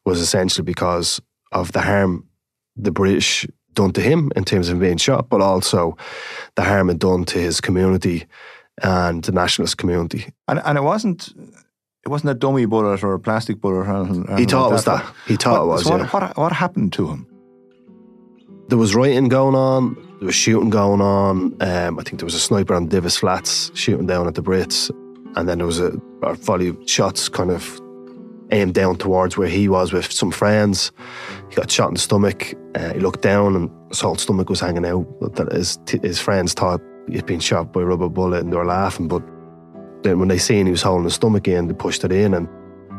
was 0.06 0.22
essentially 0.22 0.64
because 0.64 1.20
of 1.52 1.72
the 1.74 1.82
harm 1.82 2.28
the 2.76 2.92
British 2.92 3.48
done 3.78 3.94
to 3.94 4.02
him 4.02 4.32
in 4.36 4.44
terms 4.44 4.68
of 4.68 4.80
being 4.80 4.98
shot, 4.98 5.30
but 5.30 5.40
also 5.40 5.96
the 6.56 6.64
harm 6.64 6.90
it 6.90 7.00
done 7.00 7.24
to 7.26 7.40
his 7.40 7.62
community 7.62 8.26
and 8.84 9.24
the 9.24 9.32
nationalist 9.32 9.78
community. 9.78 10.26
And, 10.48 10.62
and 10.66 10.78
it 10.78 10.82
wasn't 10.82 11.30
it 12.04 12.10
wasn't 12.10 12.32
a 12.32 12.34
dummy 12.34 12.66
bullet 12.66 13.04
or 13.04 13.14
a 13.14 13.20
plastic 13.20 13.62
bullet. 13.62 13.88
Or 13.88 13.96
anything, 13.96 14.38
he 14.38 14.46
thought 14.46 14.64
like 14.64 14.72
it 14.72 14.74
was 14.74 14.86
that. 14.86 15.14
He 15.28 15.36
thought 15.36 15.60
what, 15.60 15.64
it 15.64 15.68
was. 15.68 15.84
So 15.84 15.96
yeah. 15.96 16.04
what, 16.04 16.14
what, 16.14 16.38
what 16.38 16.52
happened 16.52 16.94
to 16.94 17.08
him? 17.08 17.28
There 18.70 18.78
was 18.78 18.96
rioting 18.96 19.30
going 19.30 19.56
on. 19.56 19.96
There 20.20 20.26
was 20.26 20.36
shooting 20.36 20.70
going 20.70 21.00
on. 21.00 21.62
Um, 21.62 22.00
I 22.00 22.04
think 22.04 22.20
there 22.20 22.26
was 22.26 22.36
a 22.36 22.40
sniper 22.40 22.74
on 22.76 22.90
Divis 22.90 23.20
Flats 23.20 23.72
shooting 23.76 24.08
down 24.08 24.28
at 24.28 24.36
the 24.36 24.44
Brits, 24.44 24.90
and 25.36 25.48
then 25.48 25.60
there 25.60 25.68
was 25.68 25.80
a, 25.80 25.94
a 26.24 26.34
volley 26.34 26.70
of 26.70 26.78
shots 26.86 27.30
kind 27.30 27.52
of 27.52 27.80
aimed 28.52 28.74
down 28.74 28.96
towards 28.98 29.38
where 29.38 29.48
he 29.48 29.68
was 29.68 29.92
with 29.94 30.12
some 30.12 30.32
friends. 30.32 30.92
He 31.50 31.56
got 31.56 31.70
shot 31.72 31.90
in 31.90 31.94
the 31.96 32.00
stomach. 32.00 32.54
Uh, 32.76 32.94
he 32.94 33.00
looked 33.00 33.22
down, 33.22 33.56
and 33.56 33.70
his 33.90 34.00
whole 34.02 34.16
stomach 34.16 34.50
was 34.50 34.60
hanging 34.60 34.86
out. 34.86 35.06
That 35.36 35.52
his 35.52 35.78
his 36.02 36.20
friends 36.20 36.54
thought 36.54 36.82
he'd 37.10 37.26
been 37.26 37.40
shot 37.40 37.74
by 37.74 37.82
a 37.82 37.86
rubber 37.86 38.10
bullet, 38.10 38.44
and 38.44 38.52
they 38.52 38.58
were 38.58 38.66
laughing. 38.66 39.08
But 39.08 39.24
then 40.04 40.20
when 40.20 40.28
they 40.30 40.38
seen 40.38 40.66
he 40.66 40.72
was 40.72 40.82
holding 40.82 41.04
his 41.06 41.16
stomach 41.16 41.48
in, 41.48 41.68
they 41.68 41.74
pushed 41.74 42.04
it 42.04 42.12
in, 42.12 42.34
and 42.34 42.48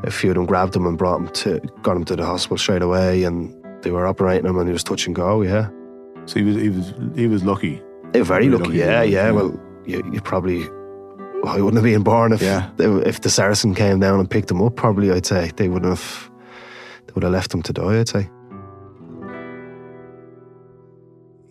a 0.05 0.11
few 0.11 0.31
of 0.31 0.37
them 0.37 0.47
grabbed 0.47 0.77
him 0.77 0.87
and 0.87 0.97
brought 0.99 1.21
him 1.21 1.29
to 1.29 1.61
got 1.83 1.97
him 1.97 2.05
to 2.05 2.17
the 2.17 2.25
hospital 2.25 2.59
straight 2.59 2.83
away, 2.83 3.25
and 3.25 3.55
they 3.83 3.91
were 3.91 4.07
operating 4.07 4.47
him, 4.47 4.59
and 4.59 4.69
he 4.69 4.73
was 4.73 4.85
touch 4.85 5.07
and 5.07 5.15
go. 5.17 5.43
Yeah. 5.43 5.69
So 6.27 6.41
he 6.41 6.45
was 6.45 6.57
he 6.57 6.69
was 6.69 6.95
he 7.15 7.27
was 7.27 7.45
lucky. 7.45 7.83
Very 8.13 8.25
Very 8.25 8.49
lucky. 8.49 8.65
lucky, 8.65 8.79
Yeah, 8.79 9.03
yeah, 9.03 9.03
yeah. 9.03 9.25
yeah. 9.27 9.31
Well, 9.33 9.61
you, 9.87 10.03
you 10.13 10.21
probably. 10.21 10.67
Well, 11.43 11.57
I 11.57 11.61
wouldn't 11.61 11.77
have 11.77 11.85
been 11.85 12.03
born 12.03 12.33
if 12.33 12.43
Yeah. 12.43 12.71
if 12.79 13.21
the 13.21 13.31
Saracen 13.31 13.75
came 13.75 14.01
down 14.01 14.19
and 14.21 14.29
picked 14.31 14.51
him 14.51 14.61
up. 14.63 14.77
Probably, 14.77 15.11
I'd 15.13 15.27
say 15.27 15.53
they 15.57 15.69
would 15.69 15.85
have 15.85 16.31
they 17.07 17.13
would 17.15 17.23
have 17.23 17.33
left 17.33 17.53
him 17.55 17.63
to 17.63 17.73
die. 17.73 18.01
I'd 18.01 18.09
say. 18.09 18.29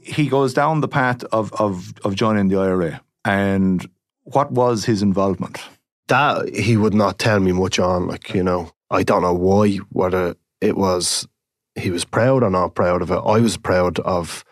He 0.01 0.27
goes 0.29 0.53
down 0.53 0.81
the 0.81 0.87
path 0.87 1.23
of 1.31 1.51
of 1.53 1.93
of 2.03 2.15
joining 2.15 2.47
the 2.47 2.57
IRA, 2.57 3.01
and 3.25 3.87
what 4.23 4.51
was 4.51 4.85
his 4.85 5.01
involvement? 5.01 5.59
That 6.07 6.53
he 6.55 6.77
would 6.77 6.93
not 6.93 7.19
tell 7.19 7.39
me 7.39 7.51
much 7.51 7.79
on. 7.79 8.07
Like 8.07 8.33
you 8.33 8.43
know, 8.43 8.71
I 8.89 9.03
don't 9.03 9.21
know 9.21 9.33
why. 9.33 9.77
Whether 9.91 10.35
it 10.61 10.77
was 10.77 11.27
he 11.75 11.91
was 11.91 12.05
proud 12.05 12.43
or 12.43 12.49
not 12.49 12.75
proud 12.75 13.01
of 13.01 13.11
it. 13.11 13.21
I 13.25 13.39
was 13.39 13.57
proud 13.57 13.99
of 13.99 14.43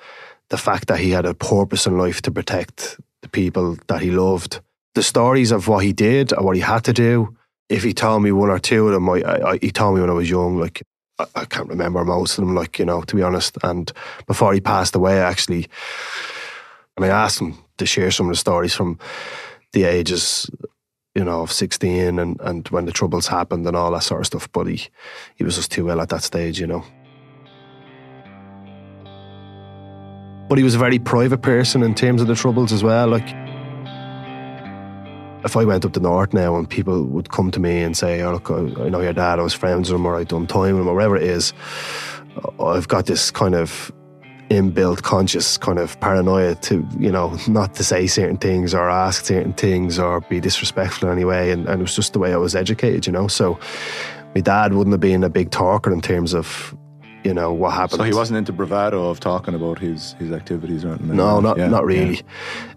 the 0.49 0.57
fact 0.57 0.87
that 0.89 0.99
he 0.99 1.11
had 1.11 1.25
a 1.25 1.33
purpose 1.33 1.87
in 1.87 1.97
life 1.97 2.21
to 2.23 2.31
protect 2.31 2.99
the 3.21 3.29
people 3.29 3.77
that 3.87 4.01
he 4.01 4.11
loved. 4.11 4.59
The 4.95 5.03
stories 5.03 5.51
of 5.51 5.67
what 5.67 5.83
he 5.83 5.93
did 5.93 6.33
or 6.33 6.43
what 6.43 6.55
he 6.55 6.61
had 6.61 6.83
to 6.85 6.93
do. 6.93 7.37
If 7.69 7.83
he 7.83 7.93
told 7.93 8.23
me 8.23 8.31
one 8.31 8.49
or 8.49 8.59
two 8.59 8.87
of 8.87 8.93
them, 8.93 9.09
I, 9.09 9.23
I, 9.23 9.57
he 9.61 9.71
told 9.71 9.95
me 9.95 10.01
when 10.01 10.09
I 10.09 10.13
was 10.13 10.29
young. 10.29 10.57
Like 10.57 10.83
I, 11.19 11.25
I 11.35 11.45
can't 11.45 11.69
remember 11.69 12.03
most 12.03 12.37
of 12.37 12.45
them. 12.45 12.55
Like 12.55 12.79
you 12.79 12.85
know, 12.85 13.01
to 13.01 13.15
be 13.15 13.21
honest. 13.21 13.57
And 13.63 13.91
before 14.25 14.53
he 14.53 14.61
passed 14.61 14.95
away, 14.95 15.21
actually, 15.21 15.67
and 16.95 17.05
I 17.05 17.09
asked 17.09 17.39
him 17.39 17.57
to 17.77 17.85
share 17.85 18.11
some 18.11 18.27
of 18.27 18.31
the 18.31 18.37
stories 18.37 18.73
from 18.73 18.99
the 19.73 19.83
ages 19.83 20.49
you 21.15 21.23
know, 21.23 21.41
of 21.41 21.51
16 21.51 22.19
and, 22.19 22.39
and 22.41 22.67
when 22.67 22.85
the 22.85 22.91
troubles 22.91 23.27
happened 23.27 23.65
and 23.65 23.75
all 23.75 23.91
that 23.91 24.03
sort 24.03 24.19
of 24.19 24.27
stuff. 24.27 24.51
But 24.51 24.67
he, 24.67 24.87
he 25.35 25.43
was 25.45 25.55
just 25.55 25.71
too 25.71 25.89
ill 25.89 26.01
at 26.01 26.09
that 26.09 26.23
stage, 26.23 26.59
you 26.59 26.67
know. 26.67 26.83
But 30.49 30.57
he 30.57 30.63
was 30.63 30.75
a 30.75 30.77
very 30.77 30.99
private 30.99 31.41
person 31.41 31.81
in 31.81 31.95
terms 31.95 32.21
of 32.21 32.27
the 32.27 32.35
troubles 32.35 32.71
as 32.71 32.83
well. 32.83 33.07
Like, 33.07 33.44
if 35.45 35.55
I 35.55 35.63
went 35.63 35.85
up 35.85 35.93
the 35.93 35.99
north 35.99 36.33
now 36.33 36.55
and 36.57 36.67
people 36.69 37.05
would 37.05 37.29
come 37.29 37.51
to 37.51 37.59
me 37.59 37.81
and 37.83 37.95
say, 37.95 38.21
oh, 38.23 38.33
look, 38.33 38.49
I, 38.49 38.85
I 38.85 38.89
know 38.89 39.01
your 39.01 39.13
dad, 39.13 39.39
I 39.39 39.43
was 39.43 39.53
friends 39.53 39.91
with 39.91 39.99
him 39.99 40.05
or 40.05 40.15
I'd 40.15 40.27
done 40.27 40.47
time 40.47 40.73
with 40.73 40.81
him 40.81 40.87
or 40.87 40.95
whatever 40.95 41.15
it 41.15 41.23
is, 41.23 41.53
I've 42.59 42.87
got 42.87 43.05
this 43.05 43.31
kind 43.31 43.55
of 43.55 43.91
inbuilt 44.49 45.01
conscious 45.01 45.57
kind 45.57 45.79
of 45.79 45.99
paranoia 45.99 46.53
to 46.53 46.87
you 46.99 47.11
know 47.11 47.35
not 47.47 47.73
to 47.73 47.83
say 47.83 48.05
certain 48.05 48.37
things 48.37 48.75
or 48.75 48.89
ask 48.89 49.25
certain 49.25 49.53
things 49.53 49.97
or 49.97 50.21
be 50.21 50.39
disrespectful 50.39 51.07
in 51.09 51.15
any 51.15 51.25
way 51.25 51.49
and, 51.49 51.67
and 51.67 51.81
it 51.81 51.83
was 51.83 51.95
just 51.95 52.13
the 52.13 52.19
way 52.19 52.31
I 52.31 52.37
was 52.37 52.53
educated 52.55 53.07
you 53.07 53.11
know 53.11 53.27
so 53.27 53.59
my 54.35 54.41
dad 54.41 54.73
wouldn't 54.73 54.93
have 54.93 54.99
been 54.99 55.23
a 55.23 55.29
big 55.29 55.49
talker 55.49 55.91
in 55.91 55.99
terms 55.99 56.35
of 56.35 56.77
you 57.23 57.33
know 57.33 57.51
what 57.51 57.73
happened 57.73 57.97
So 57.97 58.03
he 58.03 58.13
wasn't 58.13 58.37
into 58.37 58.53
bravado 58.53 59.09
of 59.09 59.19
talking 59.19 59.55
about 59.55 59.79
his 59.79 60.13
his 60.19 60.31
activities 60.31 60.85
or 60.85 60.89
anything. 60.89 61.15
no 61.15 61.39
not. 61.39 61.57
Yeah, 61.57 61.67
not 61.67 61.83
really 61.83 62.21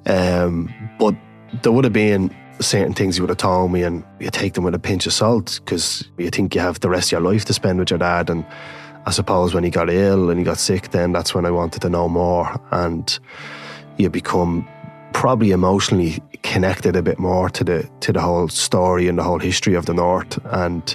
um, 0.07 0.73
but 0.99 1.15
there 1.63 1.73
would 1.73 1.85
have 1.85 1.93
been 1.93 2.35
certain 2.61 2.95
things 2.95 3.17
you 3.17 3.23
would 3.23 3.31
have 3.31 3.39
told 3.39 3.73
me 3.73 3.83
and 3.83 4.05
you 4.19 4.31
take 4.31 4.55
them 4.55 4.65
with 4.65 4.75
a 4.75 4.79
pinch 4.79 5.07
of 5.07 5.13
salt 5.13 5.61
because 5.65 6.09
you 6.19 6.31
think 6.31 6.55
you 6.55 6.61
have 6.61 6.81
the 6.81 6.89
rest 6.89 7.09
of 7.09 7.13
your 7.13 7.21
life 7.21 7.45
to 7.45 7.53
spend 7.53 7.79
with 7.79 7.91
your 7.91 7.99
dad 7.99 8.31
and 8.31 8.45
I 9.09 9.11
suppose 9.11 9.55
when 9.55 9.65
he 9.65 9.71
got 9.71 9.89
ill 9.89 10.29
and 10.29 10.39
he 10.39 10.45
got 10.45 10.59
sick, 10.59 10.91
then 10.91 11.13
that's 11.13 11.35
when 11.35 11.47
I 11.47 11.51
wanted 11.51 11.81
to 11.81 11.89
know 11.89 12.11
more. 12.11 12.61
And 12.73 13.19
you 13.97 14.11
become 14.11 14.69
probably 15.15 15.51
emotionally 15.51 16.23
connected 16.43 16.95
a 16.95 17.03
bit 17.03 17.19
more 17.19 17.49
to 17.51 17.65
the 17.65 17.89
to 18.01 18.13
the 18.13 18.21
whole 18.21 18.49
story 18.49 19.09
and 19.09 19.19
the 19.19 19.23
whole 19.23 19.39
history 19.39 19.73
of 19.75 19.87
the 19.87 19.95
North. 19.95 20.39
And 20.53 20.95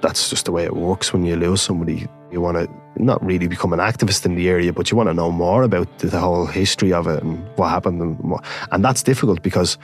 that's 0.00 0.30
just 0.30 0.46
the 0.46 0.52
way 0.52 0.64
it 0.64 0.74
works 0.74 1.12
when 1.12 1.26
you 1.26 1.36
lose 1.36 1.60
somebody. 1.60 2.06
You 2.30 2.40
want 2.40 2.56
to 2.56 2.68
not 2.96 3.22
really 3.22 3.46
become 3.46 3.74
an 3.74 3.78
activist 3.78 4.24
in 4.24 4.34
the 4.34 4.48
area, 4.48 4.72
but 4.72 4.90
you 4.90 4.96
want 4.96 5.10
to 5.10 5.14
know 5.14 5.30
more 5.30 5.62
about 5.64 5.98
the, 5.98 6.18
whole 6.18 6.46
history 6.46 6.92
of 6.94 7.06
it 7.06 7.22
and 7.22 7.46
what 7.56 7.68
happened. 7.68 8.00
And, 8.00 8.18
what, 8.20 8.44
and 8.70 8.82
that's 8.82 9.02
difficult 9.02 9.42
because 9.42 9.76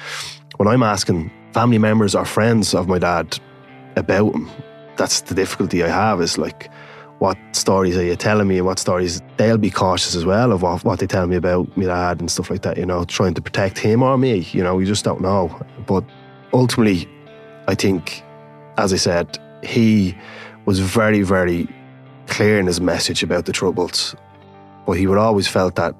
when 0.59 0.69
I'm 0.69 0.83
asking 0.83 1.31
family 1.53 1.79
members 1.79 2.15
or 2.15 2.25
friends 2.25 2.75
of 2.75 2.89
my 2.89 2.99
dad 2.99 3.39
about 3.97 4.35
him, 4.35 4.51
that's 4.97 5.23
the 5.23 5.35
difficulty 5.35 5.83
I 5.85 5.89
have 5.89 6.21
is 6.21 6.37
like, 6.37 6.69
what 7.21 7.39
stories 7.53 7.97
are 7.97 8.05
you 8.05 8.17
telling 8.17 8.47
me 8.47 8.59
and 8.59 8.67
what 8.67 8.79
stories 8.79 9.23
they'll 9.37 9.59
be 9.59 9.71
cautious 9.71 10.15
as 10.15 10.25
well 10.25 10.53
of 10.53 10.63
what, 10.63 10.85
what 10.85 10.99
they 10.99 11.07
tell 11.07 11.27
me 11.27 11.37
about 11.37 11.77
my 11.77 11.87
dad 11.87 12.21
and 12.21 12.31
stuff 12.31 12.51
like 12.51 12.63
that, 12.63 12.77
you 12.77 12.87
know, 12.87 13.05
trying 13.05 13.35
to 13.35 13.41
protect 13.41 13.79
him 13.79 14.03
or 14.03 14.19
me, 14.19 14.47
you 14.53 14.63
know, 14.63 14.79
you 14.79 14.87
just 14.87 15.05
don't 15.05 15.21
know. 15.21 15.49
But 15.87 16.05
ultimately, 16.53 17.09
I 17.69 17.75
think, 17.75 18.23
as 18.77 18.93
I 18.93 18.97
said, 18.97 19.39
he 19.63 20.17
was 20.65 20.81
very, 20.81 21.23
very 21.23 21.69
clear 22.27 22.59
in 22.59 22.67
his 22.67 22.81
message 22.81 23.23
about 23.23 23.47
the 23.47 23.53
Troubles. 23.53 24.15
But 24.87 24.93
he 24.93 25.07
would 25.07 25.19
always 25.19 25.47
felt 25.47 25.77
that 25.77 25.95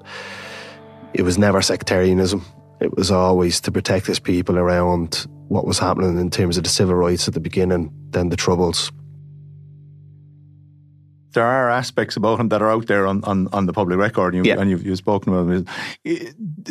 it 1.13 1.23
was 1.23 1.37
never 1.37 1.61
sectarianism. 1.61 2.45
It 2.81 2.95
was 2.95 3.11
always 3.11 3.59
to 3.61 3.71
protect 3.71 4.07
his 4.07 4.19
people 4.19 4.57
around 4.57 5.27
what 5.49 5.65
was 5.67 5.79
happening 5.79 6.17
in 6.19 6.29
terms 6.29 6.57
of 6.57 6.63
the 6.63 6.69
civil 6.69 6.95
rights 6.95 7.27
at 7.27 7.33
the 7.33 7.39
beginning, 7.39 7.91
then 8.11 8.29
the 8.29 8.37
Troubles. 8.37 8.91
there 11.33 11.45
are 11.45 11.69
aspects 11.69 12.17
about 12.17 12.39
him 12.39 12.49
that 12.49 12.59
are 12.61 12.71
out 12.71 12.87
there 12.87 13.05
on, 13.05 13.23
on, 13.23 13.47
on 13.53 13.67
the 13.67 13.73
public 13.73 13.99
record, 13.99 14.33
and, 14.33 14.43
you, 14.45 14.51
Yeah. 14.51 14.59
and 14.59 14.69
you've, 14.69 14.83
you've 14.85 14.97
spoken 14.97 15.31
about 15.31 15.47
him. 15.53 15.65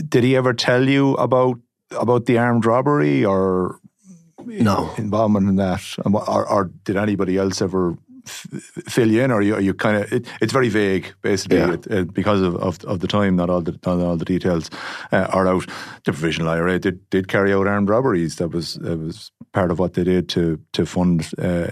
Did 0.09 0.25
he 0.25 0.35
ever 0.37 0.53
tell 0.53 0.89
you 0.89 1.15
about 1.15 1.59
about 1.93 2.27
the 2.27 2.37
armed 2.39 2.67
robbery 2.67 3.25
or 3.25 3.79
No. 4.45 4.91
involvement 4.99 5.49
in 5.49 5.57
that, 5.57 5.81
or, 6.05 6.47
or 6.47 6.71
did 6.85 6.97
anybody 6.97 7.37
else 7.39 7.63
ever 7.63 7.97
fill 8.29 9.11
you 9.11 9.23
in, 9.23 9.31
or 9.31 9.39
are 9.39 9.43
you, 9.43 9.59
you 9.59 9.75
kind 9.75 9.97
of? 9.97 10.13
It, 10.13 10.27
it's 10.41 10.53
very 10.53 10.69
vague, 10.69 11.13
basically, 11.23 11.59
Yeah. 11.59 11.73
it, 11.75 11.87
it- 11.87 12.15
because 12.15 12.41
of, 12.43 12.57
of 12.57 12.85
of 12.85 13.01
the 13.01 13.09
time. 13.09 13.37
Not 13.37 13.51
all 13.51 13.61
the 13.63 13.73
not 13.87 14.01
all 14.01 14.17
the 14.17 14.25
details 14.25 14.71
uh, 15.13 15.27
are 15.31 15.47
out. 15.49 15.67
The 16.05 16.13
provisional 16.13 16.49
IRA 16.51 16.79
did, 16.79 17.09
did 17.11 17.29
carry 17.29 17.53
out 17.53 17.67
armed 17.67 17.89
robberies. 17.89 18.37
That 18.37 18.49
was 18.53 18.75
that 18.75 18.99
was 18.99 19.31
part 19.53 19.71
of 19.71 19.79
what 19.79 19.95
they 19.95 20.05
did 20.05 20.29
to 20.31 20.59
to 20.73 20.87
fund 20.87 21.31
uh, 21.39 21.69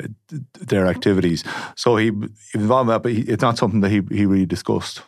their 0.61 0.87
activities. 0.87 1.45
So 1.77 1.97
he, 1.97 2.07
he 2.53 2.59
involved 2.59 2.89
in 2.89 2.95
that, 2.95 3.03
but 3.03 3.13
he, 3.13 3.21
it's 3.23 3.43
not 3.43 3.59
something 3.59 3.81
that 3.83 3.91
he 3.91 4.03
he 4.11 4.27
really 4.27 4.47
discussed. 4.47 5.03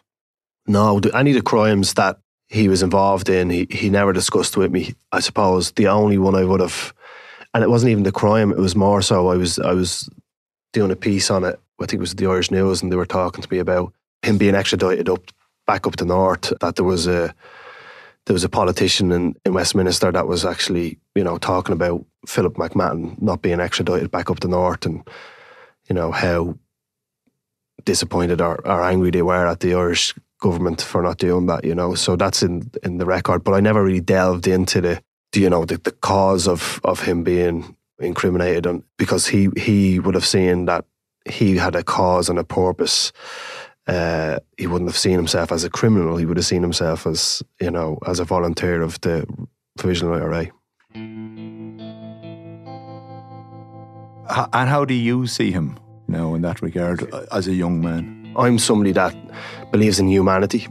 No, 0.67 0.99
any 1.15 1.31
of 1.31 1.37
the 1.37 1.43
crimes 1.43 1.95
that 1.95 2.19
he 2.51 2.69
was 2.69 2.83
involved 2.83 3.29
in, 3.29 3.51
he, 3.51 3.67
he 3.71 3.91
never 3.91 4.13
discussed 4.13 4.57
with 4.57 4.71
me. 4.71 4.95
I 5.13 5.21
suppose 5.21 5.73
the 5.73 5.89
only 5.89 6.19
one 6.19 6.35
I 6.35 6.45
would 6.45 6.61
have, 6.61 6.93
and 7.55 7.63
it 7.65 7.71
wasn't 7.71 7.91
even 7.91 8.05
the 8.05 8.13
crime. 8.13 8.51
It 8.53 8.59
was 8.59 8.75
more 8.77 9.03
so 9.03 9.29
I 9.29 9.37
was 9.37 9.59
I 9.59 9.73
was 9.73 10.09
doing 10.79 10.91
a 10.93 10.97
piece 10.97 11.29
on 11.29 11.43
it. 11.43 11.59
I 11.81 11.87
think 11.87 11.95
it 11.95 12.01
was 12.01 12.15
the 12.15 12.27
Irish 12.27 12.53
News, 12.53 12.83
and 12.83 12.93
they 12.93 12.97
were 12.97 13.05
talking 13.05 13.43
to 13.43 13.53
me 13.53 13.59
about 13.59 13.93
him 14.23 14.39
being 14.39 14.55
extradited 14.55 15.09
up 15.09 15.23
back 15.67 15.89
up 15.89 15.97
to 15.97 16.05
north. 16.05 16.53
That 16.61 16.77
there 16.77 16.85
was 16.85 17.09
a 17.09 17.35
there 18.27 18.35
was 18.35 18.45
a 18.45 18.49
politician 18.49 19.11
in, 19.11 19.35
in 19.45 19.55
Westminster 19.55 20.13
that 20.13 20.29
was 20.29 20.45
actually 20.45 20.99
you 21.17 21.25
know 21.25 21.37
talking 21.37 21.73
about 21.73 22.05
Philip 22.27 22.55
McMahon 22.55 23.21
not 23.21 23.43
being 23.43 23.59
extradited 23.59 24.13
back 24.13 24.31
up 24.31 24.39
to 24.41 24.49
north, 24.49 24.87
and 24.87 25.03
you 25.89 25.95
know 25.97 26.13
how 26.13 26.57
disappointed 27.85 28.41
or, 28.41 28.65
or 28.65 28.85
angry 28.85 29.11
they 29.11 29.23
were 29.23 29.49
at 29.49 29.59
the 29.59 29.75
Irish 29.75 30.15
government 30.41 30.81
for 30.81 31.03
not 31.03 31.19
doing 31.19 31.47
that, 31.47 31.65
you 31.65 31.75
know. 31.75 31.97
So 31.97 32.15
that's 32.15 32.45
in 32.45 32.71
in 32.85 32.99
the 32.99 33.07
record. 33.07 33.43
But 33.43 33.55
I 33.55 33.61
never 33.61 33.83
really 33.83 34.01
delved 34.01 34.47
into 34.47 34.81
the, 34.81 35.03
you 35.35 35.51
know, 35.51 35.65
the, 35.65 35.79
the 35.79 35.91
cause 35.91 36.47
of 36.47 36.81
of 36.85 37.01
him 37.01 37.25
being 37.25 37.75
incriminated 37.99 38.67
and 38.67 38.83
because 38.97 39.27
he 39.27 39.49
he 39.57 39.99
would 39.99 40.15
have 40.15 40.27
seen 40.27 40.67
that 40.67 40.85
he 41.29 41.57
had 41.57 41.75
a 41.75 41.83
cause 41.83 42.29
and 42.29 42.39
a 42.39 42.45
purpose. 42.45 43.13
Uh, 43.87 44.39
he 44.59 44.67
wouldn't 44.67 44.91
have 44.91 44.99
seen 44.99 45.15
himself 45.15 45.51
as 45.51 45.65
a 45.65 45.71
criminal. 45.71 46.17
He 46.17 46.27
would 46.27 46.37
have 46.37 46.47
seen 46.47 46.63
himself 46.63 47.07
as, 47.07 47.43
you 47.59 47.71
know, 47.71 47.99
as 48.07 48.21
a 48.21 48.25
volunteer 48.25 48.83
of 48.83 49.01
the 49.01 49.27
Provisional 49.79 50.15
IRA. 50.15 50.51
And 54.53 54.69
how 54.69 54.85
do 54.85 54.93
you 54.93 55.27
see 55.27 55.51
him 55.51 55.79
now 56.07 56.35
in 56.35 56.43
that 56.43 56.61
regard 56.61 57.09
as 57.33 57.49
a 57.49 57.55
young 57.55 57.81
man? 57.81 58.35
I'm 58.37 58.59
somebody 58.59 58.93
that 58.93 59.17
believes 59.71 59.99
in 59.99 60.09
humanity. 60.09 60.69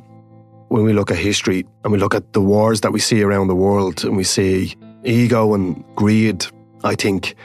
When 0.67 0.83
we 0.83 0.93
look 0.93 1.09
at 1.09 1.17
history 1.17 1.65
and 1.83 1.91
we 1.91 1.97
look 1.97 2.13
at 2.13 2.33
the 2.33 2.41
wars 2.41 2.81
that 2.81 2.91
we 2.91 2.99
see 2.99 3.23
around 3.23 3.47
the 3.47 3.55
world 3.55 4.03
and 4.03 4.15
we 4.15 4.25
see 4.25 4.75
ego 5.03 5.53
and 5.55 5.83
greed, 5.95 6.45
I 6.87 6.95
think 6.95 7.35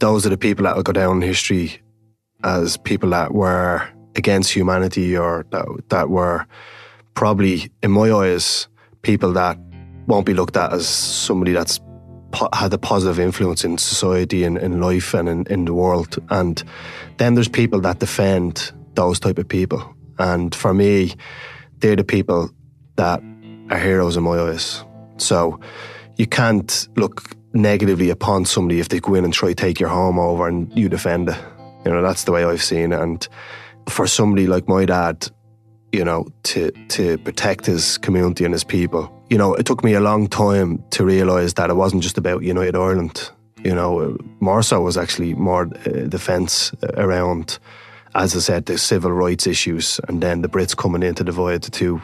those 0.00 0.26
are 0.26 0.30
the 0.30 0.36
people 0.36 0.64
that 0.64 0.74
will 0.74 0.82
go 0.82 0.92
down 0.92 1.16
in 1.16 1.22
history 1.22 1.80
as 2.42 2.76
people 2.76 3.10
that 3.10 3.32
were 3.32 3.86
against 4.16 4.52
humanity 4.52 5.16
or 5.16 5.46
that, 5.50 5.66
that 5.90 6.10
were 6.10 6.46
probably, 7.14 7.70
in 7.82 7.92
my 7.92 8.10
eyes, 8.10 8.66
people 9.02 9.32
that 9.34 9.56
won't 10.08 10.26
be 10.26 10.34
looked 10.34 10.56
at 10.56 10.72
as 10.72 10.88
somebody 10.88 11.52
that's 11.52 11.78
po- 12.32 12.48
had 12.52 12.72
a 12.72 12.78
positive 12.78 13.20
influence 13.20 13.64
in 13.64 13.78
society 13.78 14.42
and 14.42 14.58
in 14.58 14.80
life 14.80 15.14
and 15.14 15.28
in, 15.28 15.46
in 15.46 15.64
the 15.64 15.74
world. 15.74 16.18
And 16.30 16.60
then 17.18 17.34
there's 17.34 17.48
people 17.48 17.80
that 17.82 18.00
defend 18.00 18.72
those 18.94 19.20
type 19.20 19.38
of 19.38 19.46
people. 19.46 19.94
And 20.18 20.54
for 20.54 20.74
me, 20.74 21.14
they're 21.78 21.94
the 21.94 22.04
people 22.04 22.50
that 22.96 23.22
are 23.70 23.78
heroes 23.78 24.16
in 24.16 24.24
my 24.24 24.38
eyes. 24.40 24.84
So 25.18 25.60
you 26.16 26.26
can't 26.26 26.88
look 26.96 27.36
negatively 27.52 28.10
upon 28.10 28.44
somebody 28.44 28.80
if 28.80 28.88
they 28.88 29.00
go 29.00 29.14
in 29.14 29.24
and 29.24 29.34
try 29.34 29.50
to 29.50 29.54
take 29.54 29.80
your 29.80 29.88
home 29.88 30.18
over 30.18 30.46
and 30.46 30.76
you 30.76 30.88
defend 30.88 31.28
it. 31.28 31.36
You 31.84 31.92
know, 31.92 32.02
that's 32.02 32.24
the 32.24 32.32
way 32.32 32.44
I've 32.44 32.62
seen 32.62 32.92
it. 32.92 33.00
And 33.00 33.26
for 33.88 34.06
somebody 34.06 34.46
like 34.46 34.68
my 34.68 34.84
dad, 34.84 35.28
you 35.92 36.04
know, 36.04 36.28
to 36.44 36.70
to 36.88 37.18
protect 37.18 37.66
his 37.66 37.98
community 37.98 38.44
and 38.44 38.54
his 38.54 38.64
people, 38.64 39.10
you 39.28 39.38
know, 39.38 39.54
it 39.54 39.66
took 39.66 39.82
me 39.82 39.94
a 39.94 40.00
long 40.00 40.28
time 40.28 40.84
to 40.90 41.04
realise 41.04 41.54
that 41.54 41.70
it 41.70 41.76
wasn't 41.76 42.02
just 42.02 42.18
about 42.18 42.42
United 42.42 42.76
Ireland. 42.76 43.30
You 43.64 43.74
know, 43.74 44.16
more 44.40 44.62
so 44.62 44.80
was 44.80 44.96
actually 44.96 45.34
more 45.34 45.68
uh, 45.86 46.06
defence 46.08 46.72
around, 46.94 47.58
as 48.14 48.34
I 48.34 48.38
said, 48.38 48.66
the 48.66 48.78
civil 48.78 49.12
rights 49.12 49.46
issues, 49.46 50.00
and 50.08 50.22
then 50.22 50.40
the 50.42 50.48
Brits 50.48 50.76
coming 50.76 51.02
in 51.02 51.14
to 51.16 51.24
divide 51.24 51.62
the 51.62 51.70
two, 51.70 52.00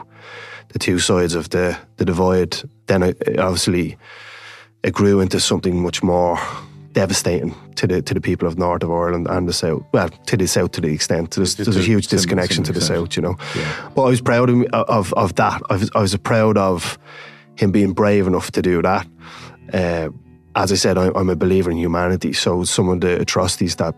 the 0.69 0.79
two 0.79 0.99
sides 0.99 1.35
of 1.35 1.51
the 1.51 1.79
the 1.97 2.05
divide. 2.05 2.57
Then 2.87 3.03
it, 3.03 3.39
obviously 3.39 3.97
it 4.87 4.95
grew 4.95 5.21
into 5.21 5.41
something 5.41 5.83
much 5.83 6.03
more 6.03 6.39
devastating 6.93 7.55
to 7.75 7.87
the 7.87 8.01
to 8.01 8.15
the 8.15 8.21
people 8.21 8.49
of 8.49 8.57
north 8.57 8.83
of 8.83 8.91
Ireland 8.91 9.27
and 9.29 9.47
the 9.47 9.53
south. 9.53 9.83
Well, 9.93 10.09
to 10.09 10.37
the 10.37 10.47
south 10.47 10.71
to 10.73 10.81
the 10.81 10.95
extent 10.95 11.33
there's, 11.33 11.57
there's 11.57 11.77
a 11.77 11.83
huge 11.83 12.07
disconnection 12.09 12.65
to 12.65 12.73
the 12.73 12.81
south, 12.81 13.17
you 13.17 13.23
know. 13.23 13.37
Yeah. 13.55 13.91
But 13.95 14.05
I 14.05 14.09
was 14.09 14.23
proud 14.23 14.49
of, 14.49 14.63
of 14.73 15.13
of 15.15 15.35
that. 15.35 15.61
I 15.69 15.77
was, 15.77 15.91
I 15.95 16.01
was 16.01 16.17
proud 16.17 16.57
of 16.57 16.99
him 17.57 17.73
being 17.73 17.93
brave 17.93 18.27
enough 18.27 18.51
to 18.53 18.63
do 18.63 18.81
that. 18.83 19.07
Uh, 19.73 20.09
as 20.55 20.73
I 20.73 20.77
said, 20.77 20.97
I, 20.97 21.11
I'm 21.15 21.29
a 21.29 21.37
believer 21.37 21.71
in 21.71 21.77
humanity. 21.77 22.33
So 22.33 22.65
some 22.65 22.89
of 22.89 23.01
the 23.01 23.21
atrocities 23.21 23.77
that 23.77 23.95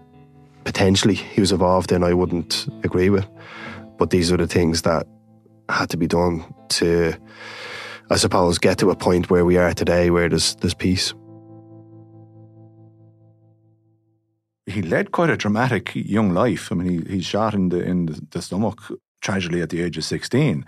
potentially 0.64 1.14
he 1.14 1.40
was 1.40 1.52
involved 1.52 1.92
in, 1.92 2.02
I 2.02 2.14
wouldn't 2.14 2.66
agree 2.82 3.10
with. 3.10 3.26
But 3.98 4.10
these 4.10 4.32
are 4.32 4.36
the 4.36 4.46
things 4.46 4.82
that 4.82 5.06
had 5.68 5.90
to 5.90 5.96
be 5.96 6.06
done 6.06 6.44
to, 6.70 7.14
I 8.10 8.16
suppose, 8.16 8.58
get 8.58 8.78
to 8.78 8.90
a 8.90 8.96
point 8.96 9.30
where 9.30 9.44
we 9.44 9.56
are 9.58 9.74
today, 9.74 10.10
where 10.10 10.28
there's 10.28 10.54
there's 10.56 10.74
peace. 10.74 11.14
he 14.68 14.82
led 14.82 15.12
quite 15.12 15.30
a 15.30 15.36
dramatic 15.36 15.92
young 15.94 16.32
life. 16.32 16.70
I 16.70 16.74
mean, 16.74 17.06
he, 17.06 17.14
he's 17.14 17.24
shot 17.24 17.54
in 17.54 17.70
the 17.70 17.82
in 17.82 18.06
the, 18.30 18.42
stomach 18.42 18.80
tragically 19.20 19.62
at 19.62 19.70
the 19.70 19.82
age 19.82 19.98
of 19.98 20.04
sixteen. 20.04 20.64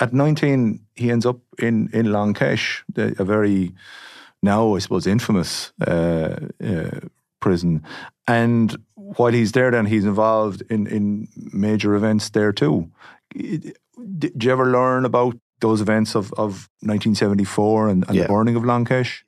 At 0.00 0.12
nineteen, 0.12 0.80
he 0.94 1.10
ends 1.10 1.26
up 1.26 1.38
in 1.58 1.88
in 1.92 2.06
Longkesh, 2.06 2.82
a 2.96 3.24
very 3.24 3.74
now 4.42 4.74
I 4.74 4.78
suppose 4.78 5.06
infamous 5.06 5.72
uh, 5.86 6.36
uh, 6.64 7.00
prison. 7.40 7.82
And 8.26 8.76
while 8.94 9.32
he's 9.32 9.52
there, 9.52 9.70
then 9.70 9.86
he's 9.86 10.04
involved 10.04 10.62
in 10.70 10.86
in 10.86 11.28
major 11.52 11.94
events 11.94 12.30
there 12.30 12.52
too. 12.52 12.90
Did 13.32 14.44
you 14.44 14.50
ever 14.50 14.66
learn 14.66 15.04
about 15.04 15.36
those 15.62 15.80
events 15.80 16.14
of, 16.14 16.30
of 16.34 16.68
1974 16.80 17.88
and, 17.88 18.04
and 18.06 18.14
yeah. 18.14 18.22
the 18.22 18.28
burning 18.28 18.56
of 18.56 18.64
Long 18.64 18.84
Kesh? 18.84 19.22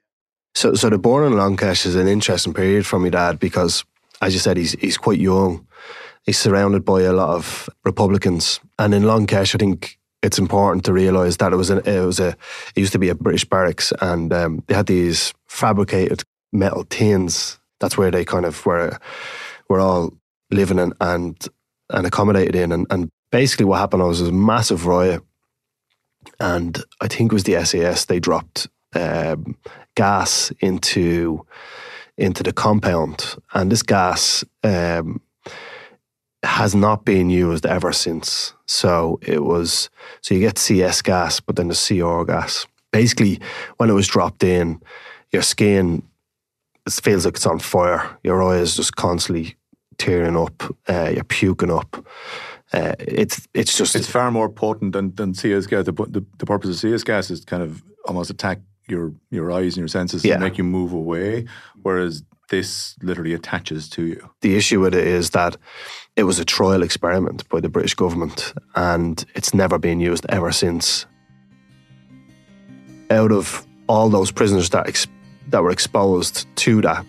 So, 0.55 0.75
so 0.75 0.91
the 0.91 0.99
burning 0.99 1.33
of 1.33 1.38
Long 1.38 1.57
Kesh 1.57 1.87
is 1.87 1.95
an 1.97 2.07
interesting 2.07 2.53
period 2.53 2.85
for 2.87 2.99
me, 2.99 3.11
Dad, 3.11 3.41
because 3.41 3.85
as 4.21 4.35
you 4.35 4.41
said, 4.41 4.57
he's 4.57 4.73
he's 4.73 4.99
quite 4.99 5.19
young. 5.19 5.67
He's 6.23 6.38
surrounded 6.38 6.85
by 6.85 7.03
a 7.03 7.12
lot 7.12 7.31
of 7.31 7.69
Republicans, 7.85 8.61
and 8.79 8.95
in 8.95 9.05
Long 9.05 9.26
Kesh, 9.26 9.55
I 9.55 9.59
think 9.59 9.99
it's 10.23 10.38
important 10.38 10.85
to 10.87 10.92
realise 10.92 11.37
that 11.37 11.53
it 11.53 11.57
was 11.57 11.70
a, 11.70 11.79
it 11.79 12.05
was 12.05 12.20
a 12.20 12.29
it 12.29 12.81
used 12.81 12.92
to 12.92 12.99
be 12.99 13.09
a 13.09 13.14
British 13.14 13.44
barracks, 13.44 13.92
and 14.01 14.33
um, 14.33 14.62
they 14.66 14.75
had 14.75 14.87
these 14.87 15.35
fabricated 15.47 16.23
metal 16.53 16.85
tins. 16.85 17.59
That's 17.81 17.99
where 17.99 18.11
they 18.11 18.25
kind 18.25 18.47
of 18.47 18.64
were 18.64 18.99
were 19.68 19.81
all 19.81 20.14
living 20.51 20.79
in 20.79 20.92
and 21.01 21.37
and 21.90 22.07
accommodated 22.07 22.55
in, 22.55 22.73
and, 22.73 22.87
and 22.90 23.11
basically 23.31 23.66
what 23.66 23.81
happened 23.81 24.03
was, 24.03 24.20
was 24.20 24.31
a 24.31 24.33
massive 24.33 24.87
riot, 24.87 25.23
and 26.40 26.83
I 27.01 27.09
think 27.09 27.33
it 27.33 27.35
was 27.35 27.44
the 27.44 27.64
SAS. 27.64 28.07
They 28.07 28.20
dropped 28.20 28.68
um, 28.94 29.57
gas 29.94 30.53
into 30.61 31.47
into 32.16 32.42
the 32.42 32.53
compound, 32.53 33.37
and 33.55 33.73
this 33.73 33.83
gas 33.83 34.44
um, 34.62 35.20
has 36.44 36.75
not 36.75 37.05
been 37.05 37.31
used 37.31 37.66
ever 37.66 37.92
since. 37.92 38.55
So 38.66 39.18
it 39.23 39.42
was 39.42 39.90
so 40.20 40.35
you 40.35 40.40
get 40.40 40.59
CS 40.59 41.03
gas, 41.03 41.40
but 41.40 41.57
then 41.57 41.68
the 41.68 41.75
CR 41.75 42.25
gas. 42.25 42.66
Basically, 42.92 43.40
when 43.79 43.90
it 43.90 43.94
was 43.94 44.07
dropped 44.07 44.44
in, 44.44 44.81
your 45.33 45.42
skin 45.42 46.03
feels 46.88 47.25
like 47.25 47.35
it's 47.35 47.47
on 47.47 47.59
fire. 47.59 48.18
Your 48.23 48.42
eyes 48.42 48.77
just 48.77 48.94
constantly 48.94 49.57
tearing 49.99 50.37
up. 50.37 50.62
Uh, 50.88 51.11
you're 51.12 51.25
puking 51.25 51.70
up. 51.70 52.05
Uh, 52.74 52.94
it's 52.98 53.46
it's 53.54 53.78
just 53.78 53.94
it's 53.94 54.10
far 54.10 54.32
more 54.32 54.48
potent 54.48 54.92
than 54.94 55.14
than 55.14 55.32
CS 55.32 55.66
gas. 55.66 55.84
The, 55.84 55.92
the, 55.92 56.24
the 56.38 56.46
purpose 56.46 56.70
of 56.70 56.76
CS 56.76 57.04
gas 57.04 57.30
is 57.30 57.44
kind 57.44 57.62
of 57.62 57.84
almost 58.06 58.30
attack 58.30 58.58
your 58.88 59.14
your 59.30 59.52
eyes 59.52 59.74
and 59.74 59.82
your 59.82 59.88
senses 59.88 60.24
yeah. 60.24 60.34
and 60.34 60.42
make 60.42 60.58
you 60.58 60.64
move 60.64 60.92
away. 60.92 61.44
Whereas 61.82 62.24
this 62.50 62.96
literally 63.00 63.32
attaches 63.32 63.88
to 63.90 64.06
you. 64.06 64.28
The 64.40 64.56
issue 64.56 64.80
with 64.80 64.94
it 64.94 65.06
is 65.06 65.30
that 65.30 65.56
it 66.16 66.24
was 66.24 66.40
a 66.40 66.44
trial 66.44 66.82
experiment 66.82 67.48
by 67.48 67.60
the 67.60 67.68
British 67.68 67.94
government 67.94 68.52
and 68.74 69.24
it's 69.34 69.54
never 69.54 69.78
been 69.78 70.00
used 70.00 70.26
ever 70.28 70.50
since. 70.50 71.06
Out 73.10 73.30
of 73.30 73.64
all 73.88 74.08
those 74.08 74.32
prisoners 74.32 74.70
that 74.70 74.88
ex- 74.88 75.06
that 75.48 75.62
were 75.62 75.70
exposed 75.70 76.46
to 76.56 76.80
that, 76.82 77.06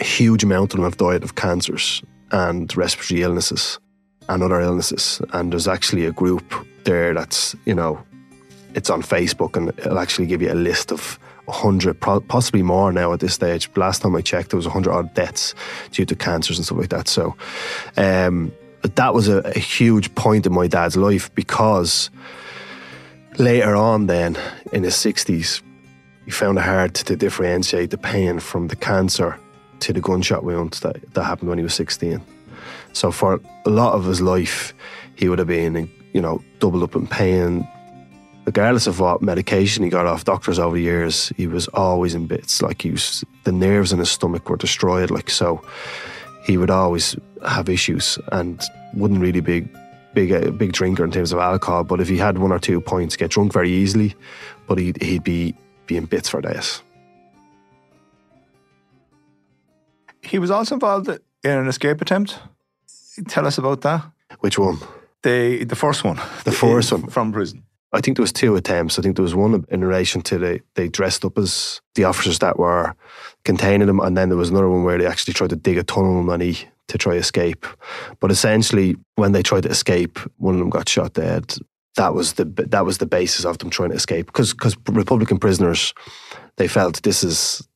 a 0.00 0.04
huge 0.04 0.44
amount 0.44 0.72
of 0.72 0.76
them 0.78 0.84
have 0.84 0.96
died 0.96 1.22
of 1.22 1.34
cancers 1.34 2.02
and 2.30 2.74
respiratory 2.74 3.22
illnesses 3.22 3.78
and 4.28 4.42
other 4.42 4.60
illnesses. 4.60 5.20
And 5.32 5.52
there's 5.52 5.68
actually 5.68 6.06
a 6.06 6.12
group 6.12 6.54
there 6.84 7.14
that's, 7.14 7.54
you 7.64 7.74
know, 7.74 8.02
it's 8.74 8.90
on 8.90 9.02
Facebook 9.02 9.56
and 9.56 9.68
it'll 9.78 9.98
actually 9.98 10.26
give 10.26 10.42
you 10.42 10.52
a 10.52 10.54
list 10.54 10.92
of 10.92 11.18
100, 11.46 12.00
possibly 12.00 12.62
more 12.62 12.92
now 12.92 13.12
at 13.12 13.20
this 13.20 13.34
stage. 13.34 13.68
Last 13.76 14.02
time 14.02 14.14
I 14.16 14.20
checked, 14.20 14.50
there 14.50 14.56
was 14.56 14.66
100 14.66 14.92
odd 14.92 15.14
deaths 15.14 15.54
due 15.90 16.04
to 16.06 16.14
cancers 16.14 16.58
and 16.58 16.64
stuff 16.64 16.78
like 16.78 16.90
that. 16.90 17.08
So 17.08 17.34
um, 17.96 18.52
that 18.82 19.12
was 19.14 19.28
a, 19.28 19.38
a 19.40 19.58
huge 19.58 20.14
point 20.14 20.46
in 20.46 20.52
my 20.52 20.66
dad's 20.66 20.96
life 20.96 21.34
because 21.34 22.10
later 23.38 23.74
on, 23.74 24.06
then 24.06 24.38
in 24.72 24.84
his 24.84 24.94
60s, 24.94 25.62
he 26.24 26.30
found 26.30 26.58
it 26.58 26.62
hard 26.62 26.94
to 26.94 27.16
differentiate 27.16 27.90
the 27.90 27.98
pain 27.98 28.38
from 28.38 28.68
the 28.68 28.76
cancer 28.76 29.38
to 29.80 29.92
the 29.92 30.00
gunshot 30.00 30.44
wound 30.44 30.74
that, 30.82 31.12
that 31.14 31.24
happened 31.24 31.48
when 31.48 31.58
he 31.58 31.64
was 31.64 31.74
16. 31.74 32.20
So 32.92 33.10
for 33.10 33.40
a 33.64 33.70
lot 33.70 33.94
of 33.94 34.04
his 34.04 34.20
life, 34.20 34.74
he 35.14 35.28
would 35.28 35.38
have 35.38 35.48
been, 35.48 35.90
you 36.12 36.20
know, 36.20 36.42
doubled 36.58 36.82
up 36.82 36.94
in 36.94 37.06
pain, 37.06 37.66
regardless 38.44 38.86
of 38.86 39.00
what 39.00 39.22
medication 39.22 39.84
he 39.84 39.90
got 39.90 40.06
off 40.06 40.24
doctors 40.24 40.58
over 40.58 40.76
the 40.76 40.82
years, 40.82 41.32
he 41.36 41.46
was 41.46 41.68
always 41.68 42.14
in 42.14 42.26
bits. 42.26 42.62
Like 42.62 42.82
he 42.82 42.90
was, 42.90 43.24
the 43.44 43.52
nerves 43.52 43.92
in 43.92 43.98
his 43.98 44.10
stomach 44.10 44.48
were 44.48 44.56
destroyed. 44.56 45.10
Like 45.10 45.30
so, 45.30 45.64
he 46.44 46.56
would 46.56 46.70
always 46.70 47.16
have 47.46 47.68
issues 47.68 48.18
and 48.32 48.60
wouldn't 48.94 49.20
really 49.20 49.40
be 49.40 49.68
big 50.14 50.30
a 50.30 50.52
big 50.52 50.72
drinker 50.72 51.04
in 51.04 51.10
terms 51.10 51.32
of 51.32 51.38
alcohol. 51.38 51.84
But 51.84 52.00
if 52.00 52.08
he 52.08 52.18
had 52.18 52.38
one 52.38 52.52
or 52.52 52.58
two 52.58 52.80
points, 52.80 53.16
get 53.16 53.30
drunk 53.30 53.52
very 53.52 53.70
easily. 53.70 54.14
But 54.66 54.78
he'd, 54.78 55.00
he'd 55.02 55.24
be 55.24 55.54
be 55.86 55.96
in 55.96 56.04
bits 56.06 56.28
for 56.28 56.40
days. 56.40 56.82
He 60.22 60.38
was 60.38 60.50
also 60.50 60.74
involved 60.76 61.08
in 61.08 61.18
an 61.50 61.66
escape 61.66 62.00
attempt. 62.00 62.38
Tell 63.28 63.46
us 63.46 63.58
about 63.58 63.82
that. 63.82 64.04
Which 64.40 64.58
one? 64.58 64.78
The 65.22 65.64
the 65.64 65.76
first 65.76 66.04
one. 66.04 66.20
The 66.44 66.52
first 66.52 66.92
one 66.92 67.08
from 67.08 67.32
prison. 67.32 67.64
I 67.92 68.00
think 68.00 68.16
there 68.16 68.22
was 68.22 68.32
two 68.32 68.56
attempts. 68.56 68.98
I 68.98 69.02
think 69.02 69.16
there 69.16 69.22
was 69.22 69.34
one 69.34 69.64
in 69.68 69.84
relation 69.84 70.22
to 70.22 70.38
they 70.38 70.60
they 70.74 70.88
dressed 70.88 71.24
up 71.24 71.36
as 71.38 71.80
the 71.94 72.04
officers 72.04 72.38
that 72.38 72.58
were 72.58 72.94
containing 73.44 73.86
them, 73.86 74.00
and 74.00 74.16
then 74.16 74.30
there 74.30 74.38
was 74.38 74.50
another 74.50 74.68
one 74.68 74.82
where 74.82 74.98
they 74.98 75.06
actually 75.06 75.34
tried 75.34 75.50
to 75.50 75.56
dig 75.56 75.78
a 75.78 75.82
tunnel 75.82 76.18
underneath 76.18 76.64
to 76.88 76.98
try 76.98 77.14
escape. 77.14 77.66
But 78.20 78.30
essentially, 78.30 78.96
when 79.16 79.32
they 79.32 79.42
tried 79.42 79.64
to 79.64 79.70
escape, 79.70 80.18
one 80.38 80.54
of 80.54 80.60
them 80.60 80.70
got 80.70 80.88
shot 80.88 81.12
dead. 81.12 81.54
That 81.96 82.14
was 82.14 82.34
the 82.34 82.44
that 82.44 82.86
was 82.86 82.98
the 82.98 83.06
basis 83.06 83.44
of 83.44 83.58
them 83.58 83.68
trying 83.68 83.90
to 83.90 83.96
escape 83.96 84.26
because 84.26 84.54
because 84.54 84.76
Republican 84.88 85.38
prisoners 85.38 85.92
they 86.56 86.68
felt 86.68 87.02
this 87.02 87.22
is 87.22 87.68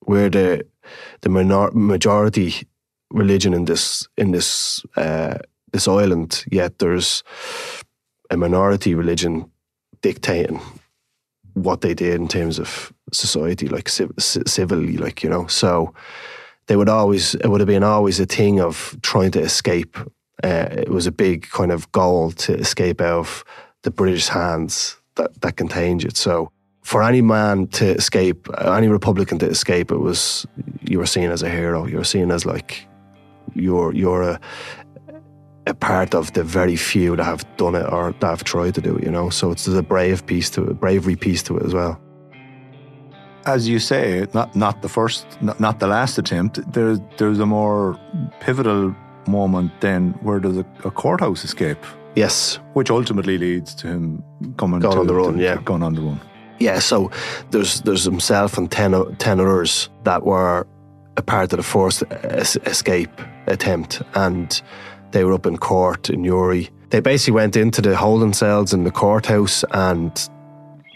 where 0.00 0.28
the 0.28 0.66
the 1.22 1.30
minor, 1.30 1.70
majority 1.72 2.68
religion 3.10 3.54
in 3.54 3.64
this 3.64 4.08
in 4.16 4.32
this 4.32 4.82
uh, 4.96 5.38
this 5.72 5.88
island. 5.88 6.44
Yet 6.50 6.78
there's 6.78 7.22
a 8.30 8.36
minority 8.36 8.94
religion 8.94 9.50
dictating 10.02 10.60
what 11.54 11.80
they 11.80 11.94
did 11.94 12.20
in 12.20 12.28
terms 12.28 12.58
of 12.58 12.92
society, 13.12 13.68
like 13.68 13.88
civilly, 13.88 14.96
like 14.96 15.22
you 15.22 15.30
know. 15.30 15.46
So 15.46 15.94
they 16.66 16.76
would 16.76 16.88
always 16.88 17.34
it 17.34 17.48
would 17.48 17.60
have 17.60 17.68
been 17.68 17.84
always 17.84 18.20
a 18.20 18.26
thing 18.26 18.60
of 18.60 18.96
trying 19.02 19.30
to 19.32 19.40
escape. 19.40 19.96
Uh, 20.42 20.68
it 20.70 20.88
was 20.88 21.06
a 21.06 21.12
big 21.12 21.48
kind 21.50 21.72
of 21.72 21.90
goal 21.92 22.32
to 22.32 22.54
escape 22.54 23.00
out 23.00 23.20
of 23.20 23.44
the 23.82 23.90
British 23.90 24.28
hands 24.28 24.96
that 25.14 25.40
that 25.42 25.56
contained 25.56 26.04
it. 26.04 26.16
So 26.16 26.50
for 26.82 27.02
any 27.02 27.22
man 27.22 27.66
to 27.68 27.86
escape, 27.94 28.48
any 28.60 28.88
Republican 28.88 29.38
to 29.38 29.46
escape, 29.46 29.90
it 29.90 29.98
was 29.98 30.46
you 30.82 30.98
were 30.98 31.06
seen 31.06 31.30
as 31.30 31.42
a 31.42 31.48
hero. 31.48 31.86
You 31.86 31.98
were 31.98 32.04
seen 32.04 32.30
as 32.30 32.44
like 32.44 32.86
you're 33.54 33.92
you're 33.94 34.22
a 34.22 34.40
a 35.66 35.74
part 35.74 36.14
of 36.14 36.32
the 36.34 36.44
very 36.44 36.76
few 36.76 37.16
that 37.16 37.24
have 37.24 37.44
done 37.56 37.74
it 37.74 37.90
or 37.90 38.12
that 38.20 38.26
have 38.26 38.44
tried 38.44 38.74
to 38.74 38.80
do 38.80 38.96
it. 38.96 39.04
You 39.04 39.10
know, 39.10 39.30
so 39.30 39.50
it's 39.50 39.66
a 39.66 39.82
brave 39.82 40.26
piece 40.26 40.50
to 40.50 40.64
it, 40.64 40.80
bravery 40.80 41.16
piece 41.16 41.42
to 41.44 41.56
it 41.56 41.64
as 41.64 41.74
well. 41.74 42.00
As 43.46 43.68
you 43.68 43.78
say, 43.78 44.26
not 44.34 44.54
not 44.56 44.82
the 44.82 44.88
first, 44.88 45.26
not, 45.42 45.60
not 45.60 45.78
the 45.78 45.86
last 45.86 46.18
attempt. 46.18 46.60
There's 46.72 46.98
there's 47.18 47.38
a 47.40 47.46
more 47.46 47.98
pivotal 48.40 48.94
moment 49.26 49.72
then 49.80 50.12
where 50.22 50.40
there's 50.40 50.58
a, 50.58 50.66
a 50.84 50.90
courthouse 50.90 51.44
escape. 51.44 51.78
Yes, 52.14 52.58
which 52.74 52.90
ultimately 52.90 53.38
leads 53.38 53.74
to 53.76 53.88
him 53.88 54.22
coming 54.56 54.80
going 54.80 54.94
to, 54.94 55.00
on 55.00 55.06
the 55.06 55.14
run. 55.14 55.38
yeah, 55.38 55.60
going 55.64 55.82
on 55.82 55.94
the 55.94 56.00
run. 56.00 56.20
Yeah, 56.58 56.78
so 56.78 57.10
there's 57.50 57.82
there's 57.82 58.04
himself 58.04 58.56
and 58.56 58.70
ten, 58.70 58.92
ten 59.16 59.40
others 59.40 59.90
that 60.04 60.24
were 60.24 60.66
a 61.16 61.22
part 61.22 61.52
of 61.52 61.56
the 61.58 61.62
first 61.62 62.02
escape 62.66 63.20
attempt, 63.46 64.02
and 64.14 64.60
they 65.10 65.24
were 65.24 65.32
up 65.32 65.46
in 65.46 65.56
court 65.58 66.10
in 66.10 66.22
Newry. 66.22 66.70
They 66.90 67.00
basically 67.00 67.34
went 67.34 67.56
into 67.56 67.82
the 67.82 67.96
holding 67.96 68.32
cells 68.32 68.72
in 68.72 68.84
the 68.84 68.90
courthouse, 68.90 69.64
and 69.70 70.28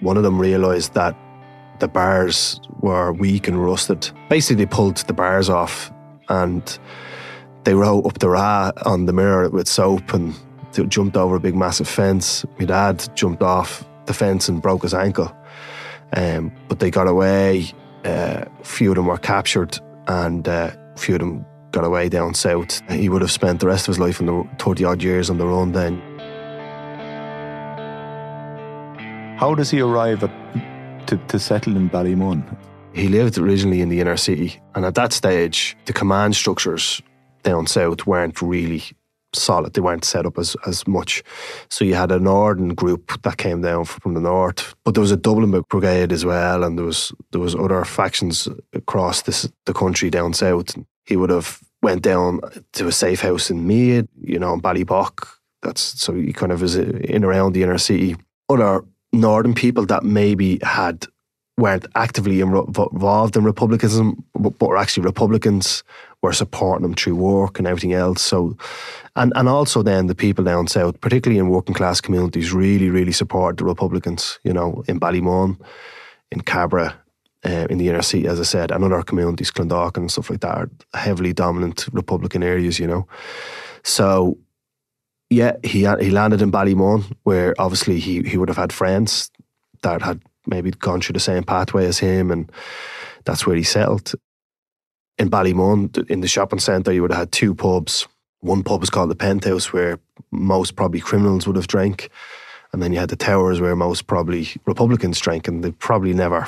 one 0.01 0.17
of 0.17 0.23
them 0.23 0.41
realised 0.41 0.95
that 0.95 1.17
the 1.81 1.89
bars 1.89 2.61
were 2.81 3.13
weak 3.13 3.49
and 3.49 3.63
rusted. 3.65 4.11
Basically, 4.29 4.65
they 4.65 4.71
pulled 4.71 4.97
the 4.97 5.13
bars 5.13 5.49
off, 5.49 5.93
and 6.29 6.79
they 7.65 7.75
wrote 7.75 8.07
up 8.07 8.19
the 8.19 8.29
ra 8.29 8.73
on 8.85 9.07
the 9.07 9.13
mirror 9.13 9.49
with 9.51 9.69
soap 9.69 10.15
and 10.15 10.35
jumped 10.89 11.17
over 11.17 11.37
a 11.37 11.41
big 11.41 11.57
massive 11.57 11.89
fence. 11.89 12.45
My 12.59 12.67
dad 12.67 13.09
jumped 13.15 13.43
off 13.43 13.85
the 14.07 14.15
fence 14.15 14.49
and 14.49 14.63
broke 14.63 14.83
his 14.83 14.95
ankle. 14.95 15.35
Um, 16.13 16.53
but 16.69 16.79
they 16.79 16.91
got 16.91 17.09
away. 17.09 17.73
Uh, 18.05 18.45
a 18.61 18.65
few 18.65 18.91
of 18.91 18.97
them 18.97 19.07
were 19.07 19.19
captured, 19.19 19.79
and 20.07 20.49
uh, 20.49 20.71
a 20.95 20.99
few 20.99 21.17
of 21.17 21.21
them 21.21 21.45
got 21.73 21.85
away 21.85 22.09
down 22.09 22.35
south. 22.35 22.81
He 22.91 23.09
would 23.09 23.23
have 23.23 23.31
spent 23.31 23.61
the 23.61 23.67
rest 23.67 23.89
of 23.89 23.95
his 23.95 23.99
life 23.99 24.21
in 24.21 24.27
the 24.27 24.49
30 24.59 24.85
odd 24.85 25.03
years 25.03 25.31
on 25.31 25.39
the 25.39 25.47
run 25.47 25.73
then. 25.73 26.01
How 29.39 29.55
does 29.55 29.71
he 29.71 29.81
arrive 29.81 30.25
at, 30.25 31.07
to, 31.07 31.17
to 31.17 31.39
settle 31.39 31.77
in 31.77 31.89
Ballymun? 31.89 32.57
He 32.93 33.09
lived 33.09 33.39
originally 33.39 33.81
in 33.81 33.89
the 33.89 34.01
inner 34.01 34.17
city, 34.17 34.61
and 34.75 34.85
at 34.85 34.97
that 34.97 35.13
stage, 35.13 35.77
the 35.85 35.93
command 35.93 36.35
structures 36.35 37.01
down 37.45 37.67
south 37.67 38.07
weren't 38.07 38.43
really 38.43 38.83
solid. 39.35 39.75
They 39.75 39.81
weren't 39.81 40.05
set 40.05 40.27
up 40.27 40.39
as, 40.39 40.57
as 40.67 40.87
much. 40.87 41.23
So 41.71 41.85
you 41.85 41.95
had 41.95 42.13
a 42.13 42.19
northern 42.19 42.75
group 42.75 43.21
that 43.23 43.37
came 43.37 43.63
down 43.63 43.85
from 43.85 44.15
the 44.15 44.21
north, 44.21 44.75
but 44.85 44.95
there 44.95 45.01
was 45.03 45.13
a 45.13 45.17
Dublin 45.17 45.51
brigade 45.69 46.13
as 46.13 46.25
well, 46.25 46.65
and 46.65 46.79
there 46.79 46.87
was 46.87 47.13
there 47.33 47.41
was 47.41 47.55
other 47.55 47.85
factions 47.85 48.49
across 48.73 49.23
this 49.23 49.51
the 49.67 49.75
country 49.75 50.11
down 50.11 50.33
south. 50.33 50.77
He 51.07 51.17
would 51.17 51.31
have 51.31 51.61
went 51.83 52.03
down 52.03 52.41
to 52.73 52.87
a 52.87 52.93
safe 52.93 53.21
house 53.21 53.51
in 53.51 53.67
Mead, 53.67 54.09
you 54.21 54.39
know, 54.39 54.55
in 54.55 54.61
Ballybough. 54.61 55.27
That's 55.63 55.81
so 55.81 56.15
he 56.15 56.33
kind 56.33 56.53
of 56.53 56.63
was 56.63 56.77
in 56.77 57.25
around 57.25 57.53
the 57.53 57.63
inner 57.63 57.79
city. 57.79 58.17
Other 58.49 58.85
northern 59.13 59.55
people 59.55 59.87
that 59.87 60.05
maybe 60.05 60.59
had 60.63 61.07
weren't 61.59 61.87
actively 61.97 62.41
involved 62.41 63.37
in 63.37 63.43
republicanism, 63.43 64.25
but 64.35 64.61
were 64.61 64.77
actually 64.77 65.05
Republicans, 65.05 65.83
were 66.23 66.33
supporting 66.33 66.83
them 66.83 66.95
through 66.95 67.15
work 67.15 67.59
and 67.59 67.69
everything 67.69 67.93
else. 67.93 68.23
So, 68.23 68.57
and 69.15 69.33
and 69.37 69.49
also 69.49 69.83
then 69.83 70.07
the 70.07 70.15
people 70.15 70.45
down 70.45 70.67
south, 70.67 71.01
particularly 71.01 71.39
in 71.39 71.49
working 71.49 71.75
class 71.75 72.01
communities, 72.01 72.53
really 72.53 72.91
really 72.91 73.13
support 73.13 73.57
the 73.57 73.65
Republicans. 73.65 74.39
You 74.45 74.53
know, 74.53 74.83
in 74.89 74.99
Ballymun, 75.01 75.61
in 76.33 76.41
Cabra, 76.41 76.95
uh, 77.45 77.67
in 77.71 77.79
the 77.79 77.89
inner 77.89 78.03
city, 78.03 78.27
as 78.27 78.41
I 78.41 78.45
said, 78.45 78.71
and 78.71 78.85
other 78.85 79.03
communities, 79.03 79.51
Clondalkin 79.51 79.99
and 79.99 80.11
stuff 80.11 80.31
like 80.31 80.41
that, 80.41 80.57
are 80.57 80.71
heavily 80.95 81.33
dominant 81.33 81.89
Republican 81.93 82.43
areas. 82.43 82.79
You 82.79 82.89
know, 82.89 83.07
so 83.85 84.39
yeah, 85.31 85.57
he 85.63 85.81
he 86.01 86.11
landed 86.11 86.43
in 86.43 86.51
Ballymun, 86.51 87.05
where 87.23 87.55
obviously 87.59 88.01
he 88.01 88.23
he 88.23 88.37
would 88.37 88.49
have 88.49 88.59
had 88.59 88.73
friends 88.73 89.31
that 89.83 90.03
had 90.03 90.21
maybe 90.47 90.71
gone 90.71 91.01
through 91.01 91.13
the 91.13 91.21
same 91.21 91.45
pathway 91.45 91.87
as 91.87 91.99
him, 91.99 92.31
and 92.31 92.51
that's 93.25 93.47
where 93.47 93.57
he 93.57 93.63
settled. 93.63 94.15
In 95.19 95.31
Ballymun, 95.31 96.09
in 96.09 96.21
the 96.21 96.29
shopping 96.29 96.61
centre, 96.61 96.93
you 96.93 97.03
would 97.03 97.11
have 97.11 97.19
had 97.19 97.33
two 97.33 97.55
pubs. 97.55 98.07
One 98.41 98.63
pub 98.63 98.81
was 98.81 98.91
called 98.91 99.11
the 99.11 99.17
Penthouse, 99.17 99.73
where 99.73 99.99
most 100.31 100.77
probably 100.77 101.01
criminals 101.01 101.47
would 101.47 101.57
have 101.57 101.67
drank, 101.67 102.09
and 102.73 102.83
then 102.83 102.93
you 102.93 103.01
had 103.01 103.11
the 103.11 103.17
Towers, 103.17 103.61
where 103.61 103.75
most 103.75 104.07
probably 104.07 104.49
Republicans 104.65 105.19
drank, 105.19 105.49
and 105.49 105.65
they 105.65 105.73
probably 105.73 106.15
never, 106.15 106.47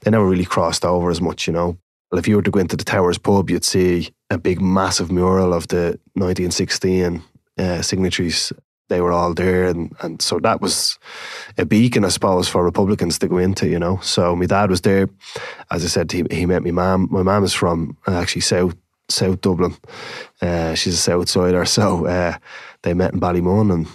they 0.00 0.10
never 0.10 0.26
really 0.26 0.44
crossed 0.44 0.84
over 0.84 1.10
as 1.10 1.20
much, 1.20 1.46
you 1.46 1.52
know. 1.52 1.78
Well, 2.10 2.18
if 2.18 2.26
you 2.26 2.36
were 2.36 2.42
to 2.42 2.50
go 2.50 2.60
into 2.60 2.76
the 2.76 2.84
Towers 2.84 3.18
pub, 3.18 3.50
you'd 3.50 3.64
see 3.64 4.10
a 4.30 4.38
big, 4.38 4.60
massive 4.60 5.12
mural 5.12 5.54
of 5.54 5.68
the 5.68 5.98
1916 6.14 7.22
uh, 7.58 7.82
signatories 7.82 8.52
they 8.92 9.00
were 9.00 9.12
all 9.12 9.32
there, 9.34 9.64
and 9.64 9.96
and 10.02 10.20
so 10.20 10.38
that 10.40 10.60
was 10.60 10.98
a 11.56 11.64
beacon, 11.64 12.04
I 12.04 12.08
suppose, 12.08 12.46
for 12.48 12.62
Republicans 12.62 13.18
to 13.18 13.28
go 13.28 13.38
into. 13.38 13.66
You 13.66 13.78
know, 13.78 13.98
so 14.02 14.36
my 14.36 14.46
dad 14.46 14.70
was 14.70 14.82
there. 14.82 15.08
As 15.70 15.84
I 15.84 15.88
said, 15.88 16.12
he 16.12 16.24
he 16.30 16.46
met 16.46 16.62
my 16.62 16.70
mum. 16.70 17.08
My 17.10 17.22
mum 17.22 17.44
is 17.44 17.54
from 17.54 17.96
uh, 18.06 18.20
actually 18.20 18.42
South 18.42 18.74
South 19.08 19.40
Dublin. 19.40 19.74
Uh, 20.42 20.74
she's 20.74 20.94
a 20.94 20.98
South 20.98 21.28
Sider, 21.28 21.64
so 21.64 22.06
uh, 22.06 22.36
they 22.82 22.94
met 22.94 23.14
in 23.14 23.20
Ballymun, 23.20 23.72
and 23.72 23.86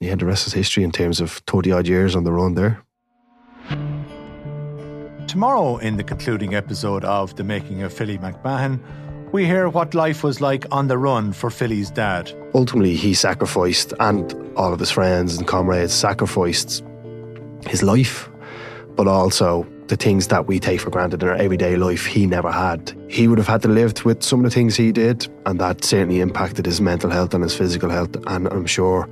yeah, 0.00 0.16
the 0.16 0.26
rest 0.26 0.46
is 0.46 0.54
history 0.54 0.84
in 0.84 0.90
terms 0.90 1.20
of 1.20 1.42
thirty 1.46 1.70
odd 1.70 1.86
years 1.86 2.16
on 2.16 2.24
the 2.24 2.32
run 2.32 2.54
there. 2.54 2.82
Tomorrow, 5.28 5.78
in 5.78 5.96
the 5.96 6.04
concluding 6.04 6.54
episode 6.54 7.04
of 7.04 7.34
The 7.34 7.44
Making 7.44 7.82
of 7.82 7.92
Philly 7.92 8.16
McMahon, 8.16 8.80
we 9.36 9.44
hear 9.44 9.68
what 9.68 9.92
life 9.92 10.24
was 10.24 10.40
like 10.40 10.64
on 10.70 10.88
the 10.88 10.96
run 10.96 11.30
for 11.30 11.50
Philly's 11.50 11.90
dad. 11.90 12.32
Ultimately, 12.54 12.96
he 12.96 13.12
sacrificed, 13.12 13.92
and 14.00 14.32
all 14.56 14.72
of 14.72 14.80
his 14.80 14.90
friends 14.90 15.36
and 15.36 15.46
comrades 15.46 15.92
sacrificed 15.92 16.82
his 17.66 17.82
life, 17.82 18.30
but 18.94 19.06
also 19.06 19.66
the 19.88 19.96
things 19.96 20.28
that 20.28 20.46
we 20.46 20.58
take 20.58 20.80
for 20.80 20.88
granted 20.88 21.22
in 21.22 21.28
our 21.28 21.34
everyday 21.34 21.76
life 21.76 22.06
he 22.06 22.26
never 22.26 22.50
had. 22.50 22.98
He 23.10 23.28
would 23.28 23.36
have 23.36 23.46
had 23.46 23.60
to 23.60 23.68
live 23.68 24.02
with 24.06 24.22
some 24.22 24.42
of 24.42 24.44
the 24.44 24.54
things 24.54 24.74
he 24.74 24.90
did, 24.90 25.28
and 25.44 25.60
that 25.60 25.84
certainly 25.84 26.20
impacted 26.20 26.64
his 26.64 26.80
mental 26.80 27.10
health 27.10 27.34
and 27.34 27.42
his 27.42 27.54
physical 27.54 27.90
health. 27.90 28.16
And 28.28 28.48
I'm 28.48 28.64
sure 28.64 29.06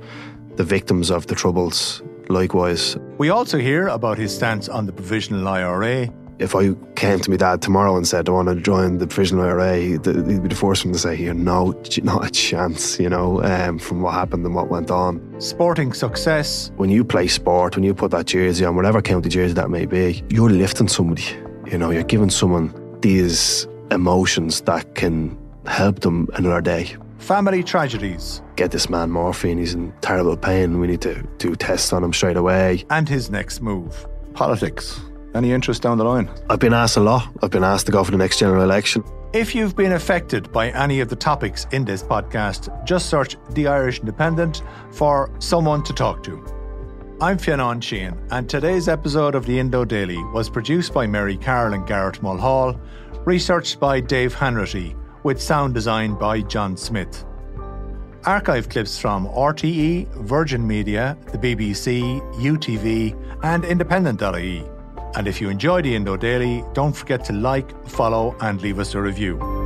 the 0.55 0.63
victims 0.63 1.11
of 1.11 1.27
the 1.27 1.35
Troubles 1.35 2.01
likewise. 2.29 2.97
We 3.19 3.29
also 3.29 3.59
hear 3.59 3.89
about 3.89 4.17
his 4.17 4.35
stance 4.35 4.69
on 4.69 4.87
the 4.87 4.91
provisional 4.91 5.47
IRA 5.47 6.11
if 6.39 6.55
I 6.55 6.73
came 6.95 7.19
to 7.19 7.29
my 7.29 7.37
dad 7.37 7.61
tomorrow 7.61 7.95
and 7.95 8.07
said 8.07 8.27
I 8.27 8.31
want 8.31 8.49
to 8.49 8.55
join 8.55 8.97
the 8.97 9.07
provisional 9.07 9.45
IRA, 9.45 9.77
he'd 9.77 10.03
be 10.03 10.11
the 10.11 10.55
first 10.55 10.85
one 10.85 10.93
to 10.93 10.99
say, 10.99 11.15
"You 11.15 11.33
know, 11.33 11.73
not 12.03 12.25
a 12.25 12.29
chance." 12.29 12.99
You 12.99 13.09
know, 13.09 13.43
um, 13.43 13.79
from 13.79 14.01
what 14.01 14.13
happened 14.13 14.45
and 14.45 14.53
what 14.53 14.69
went 14.69 14.91
on. 14.91 15.21
Sporting 15.39 15.93
success. 15.93 16.71
When 16.77 16.89
you 16.89 17.03
play 17.03 17.27
sport, 17.27 17.75
when 17.75 17.83
you 17.83 17.93
put 17.93 18.11
that 18.11 18.25
jersey 18.25 18.65
on, 18.65 18.75
whatever 18.75 19.01
county 19.01 19.29
jersey 19.29 19.53
that 19.53 19.69
may 19.69 19.85
be, 19.85 20.23
you're 20.29 20.49
lifting 20.49 20.87
somebody. 20.87 21.25
You 21.71 21.77
know, 21.77 21.89
you're 21.91 22.03
giving 22.03 22.29
someone 22.29 22.73
these 23.01 23.67
emotions 23.91 24.61
that 24.61 24.95
can 24.95 25.37
help 25.65 26.01
them 26.01 26.27
another 26.33 26.61
day. 26.61 26.95
Family 27.19 27.63
tragedies. 27.63 28.41
Get 28.55 28.71
this 28.71 28.89
man 28.89 29.09
morphine. 29.09 29.57
He's 29.57 29.73
in 29.73 29.93
terrible 30.01 30.37
pain. 30.37 30.79
We 30.79 30.87
need 30.87 31.01
to 31.01 31.23
do 31.37 31.55
tests 31.55 31.91
on 31.91 32.03
him 32.03 32.13
straight 32.13 32.37
away. 32.37 32.85
And 32.89 33.09
his 33.09 33.31
next 33.31 33.61
move. 33.61 34.07
Politics. 34.33 34.99
Any 35.35 35.51
interest 35.51 35.81
down 35.81 35.97
the 35.97 36.05
line? 36.05 36.29
I've 36.49 36.59
been 36.59 36.73
asked 36.73 36.95
a 36.95 37.01
lot. 37.01 37.27
I've 37.43 37.51
been 37.51 37.65
asked 37.65 37.87
to 37.87 37.91
go 37.91 38.05
for 38.05 38.11
the 38.11 38.17
next 38.17 38.39
general 38.39 38.63
election. 38.63 39.03
If 39.33 39.53
you've 39.53 39.75
been 39.75 39.91
affected 39.91 40.49
by 40.53 40.69
any 40.69 41.01
of 41.01 41.09
the 41.09 41.15
topics 41.17 41.67
in 41.73 41.83
this 41.83 42.01
podcast, 42.01 42.69
just 42.85 43.09
search 43.09 43.35
The 43.49 43.67
Irish 43.67 43.99
Independent 43.99 44.63
for 44.91 45.29
someone 45.39 45.83
to 45.83 45.93
talk 45.93 46.23
to. 46.23 46.41
I'm 47.19 47.37
Fionn 47.37 47.81
Sheahan, 47.81 48.17
and 48.31 48.49
today's 48.49 48.87
episode 48.87 49.35
of 49.35 49.45
the 49.45 49.59
Indo 49.59 49.83
Daily 49.83 50.23
was 50.33 50.49
produced 50.49 50.93
by 50.93 51.05
Mary 51.05 51.35
Carroll 51.35 51.73
and 51.73 51.85
Garrett 51.85 52.23
Mulhall, 52.23 52.79
researched 53.25 53.77
by 53.77 53.99
Dave 53.99 54.33
Hanratty, 54.33 54.97
with 55.23 55.41
sound 55.41 55.73
design 55.73 56.15
by 56.15 56.39
John 56.39 56.77
Smith. 56.77 57.25
Archive 58.25 58.69
clips 58.69 58.97
from 58.97 59.27
RTE, 59.27 60.07
Virgin 60.23 60.65
Media, 60.65 61.17
the 61.33 61.37
BBC, 61.37 62.21
UTV, 62.35 63.15
and 63.43 63.65
Independent.ie. 63.65 64.74
And 65.17 65.27
if 65.27 65.39
you 65.39 65.49
enjoy 65.49 65.81
the 65.81 65.95
Indo 65.95 66.17
Daily, 66.17 66.63
don't 66.73 66.93
forget 66.93 67.23
to 67.25 67.33
like, 67.33 67.87
follow, 67.87 68.35
and 68.41 68.61
leave 68.61 68.79
us 68.79 68.95
a 68.95 69.01
review. 69.01 69.64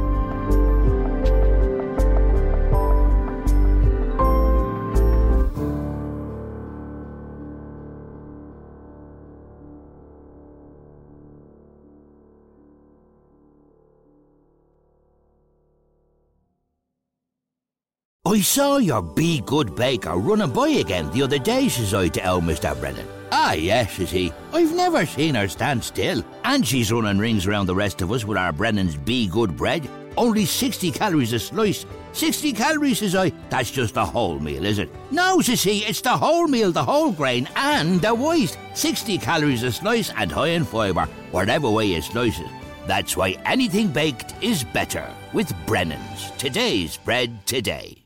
I 18.29 18.41
saw 18.41 18.77
your 18.77 19.01
Be 19.01 19.41
Good 19.41 19.73
Baker 19.75 20.15
running 20.15 20.51
by 20.51 20.67
again 20.67 21.09
the 21.09 21.23
other 21.23 21.39
day, 21.39 21.67
says 21.67 21.95
I 21.95 22.09
to 22.09 22.29
old 22.29 22.43
Mr. 22.43 22.79
Brennan. 22.79 23.07
Ah, 23.31 23.53
yes, 23.53 23.93
says 23.93 24.11
he. 24.11 24.31
I've 24.53 24.71
never 24.75 25.03
seen 25.07 25.33
her 25.33 25.47
stand 25.47 25.83
still. 25.83 26.23
And 26.43 26.67
she's 26.67 26.91
running 26.91 27.17
rings 27.17 27.47
around 27.47 27.65
the 27.65 27.73
rest 27.73 28.03
of 28.03 28.11
us 28.11 28.25
with 28.25 28.37
our 28.37 28.53
Brennan's 28.53 28.95
Be 28.95 29.27
Good 29.27 29.57
bread. 29.57 29.89
Only 30.15 30.45
60 30.45 30.91
calories 30.91 31.33
a 31.33 31.39
slice. 31.39 31.87
60 32.11 32.53
calories, 32.53 32.99
says 32.99 33.15
I. 33.15 33.31
That's 33.49 33.71
just 33.71 33.95
the 33.95 34.05
whole 34.05 34.39
meal, 34.39 34.63
is 34.63 34.77
it? 34.77 34.91
No, 35.09 35.41
says 35.41 35.63
he, 35.63 35.79
it's 35.79 36.01
the 36.01 36.15
whole 36.15 36.47
meal, 36.47 36.71
the 36.71 36.85
whole 36.85 37.11
grain, 37.11 37.49
and 37.55 37.99
the 37.99 38.13
waste. 38.13 38.59
60 38.75 39.17
calories 39.17 39.63
a 39.63 39.71
slice 39.71 40.11
and 40.15 40.31
high 40.31 40.49
in 40.49 40.65
fibre, 40.65 41.07
whatever 41.31 41.67
way 41.71 41.87
you 41.87 42.01
slice 42.03 42.39
it. 42.39 42.51
That's 42.85 43.17
why 43.17 43.37
anything 43.45 43.87
baked 43.87 44.35
is 44.39 44.63
better 44.63 45.11
with 45.33 45.51
Brennan's. 45.65 46.29
Today's 46.37 46.95
bread 46.95 47.43
today. 47.47 48.05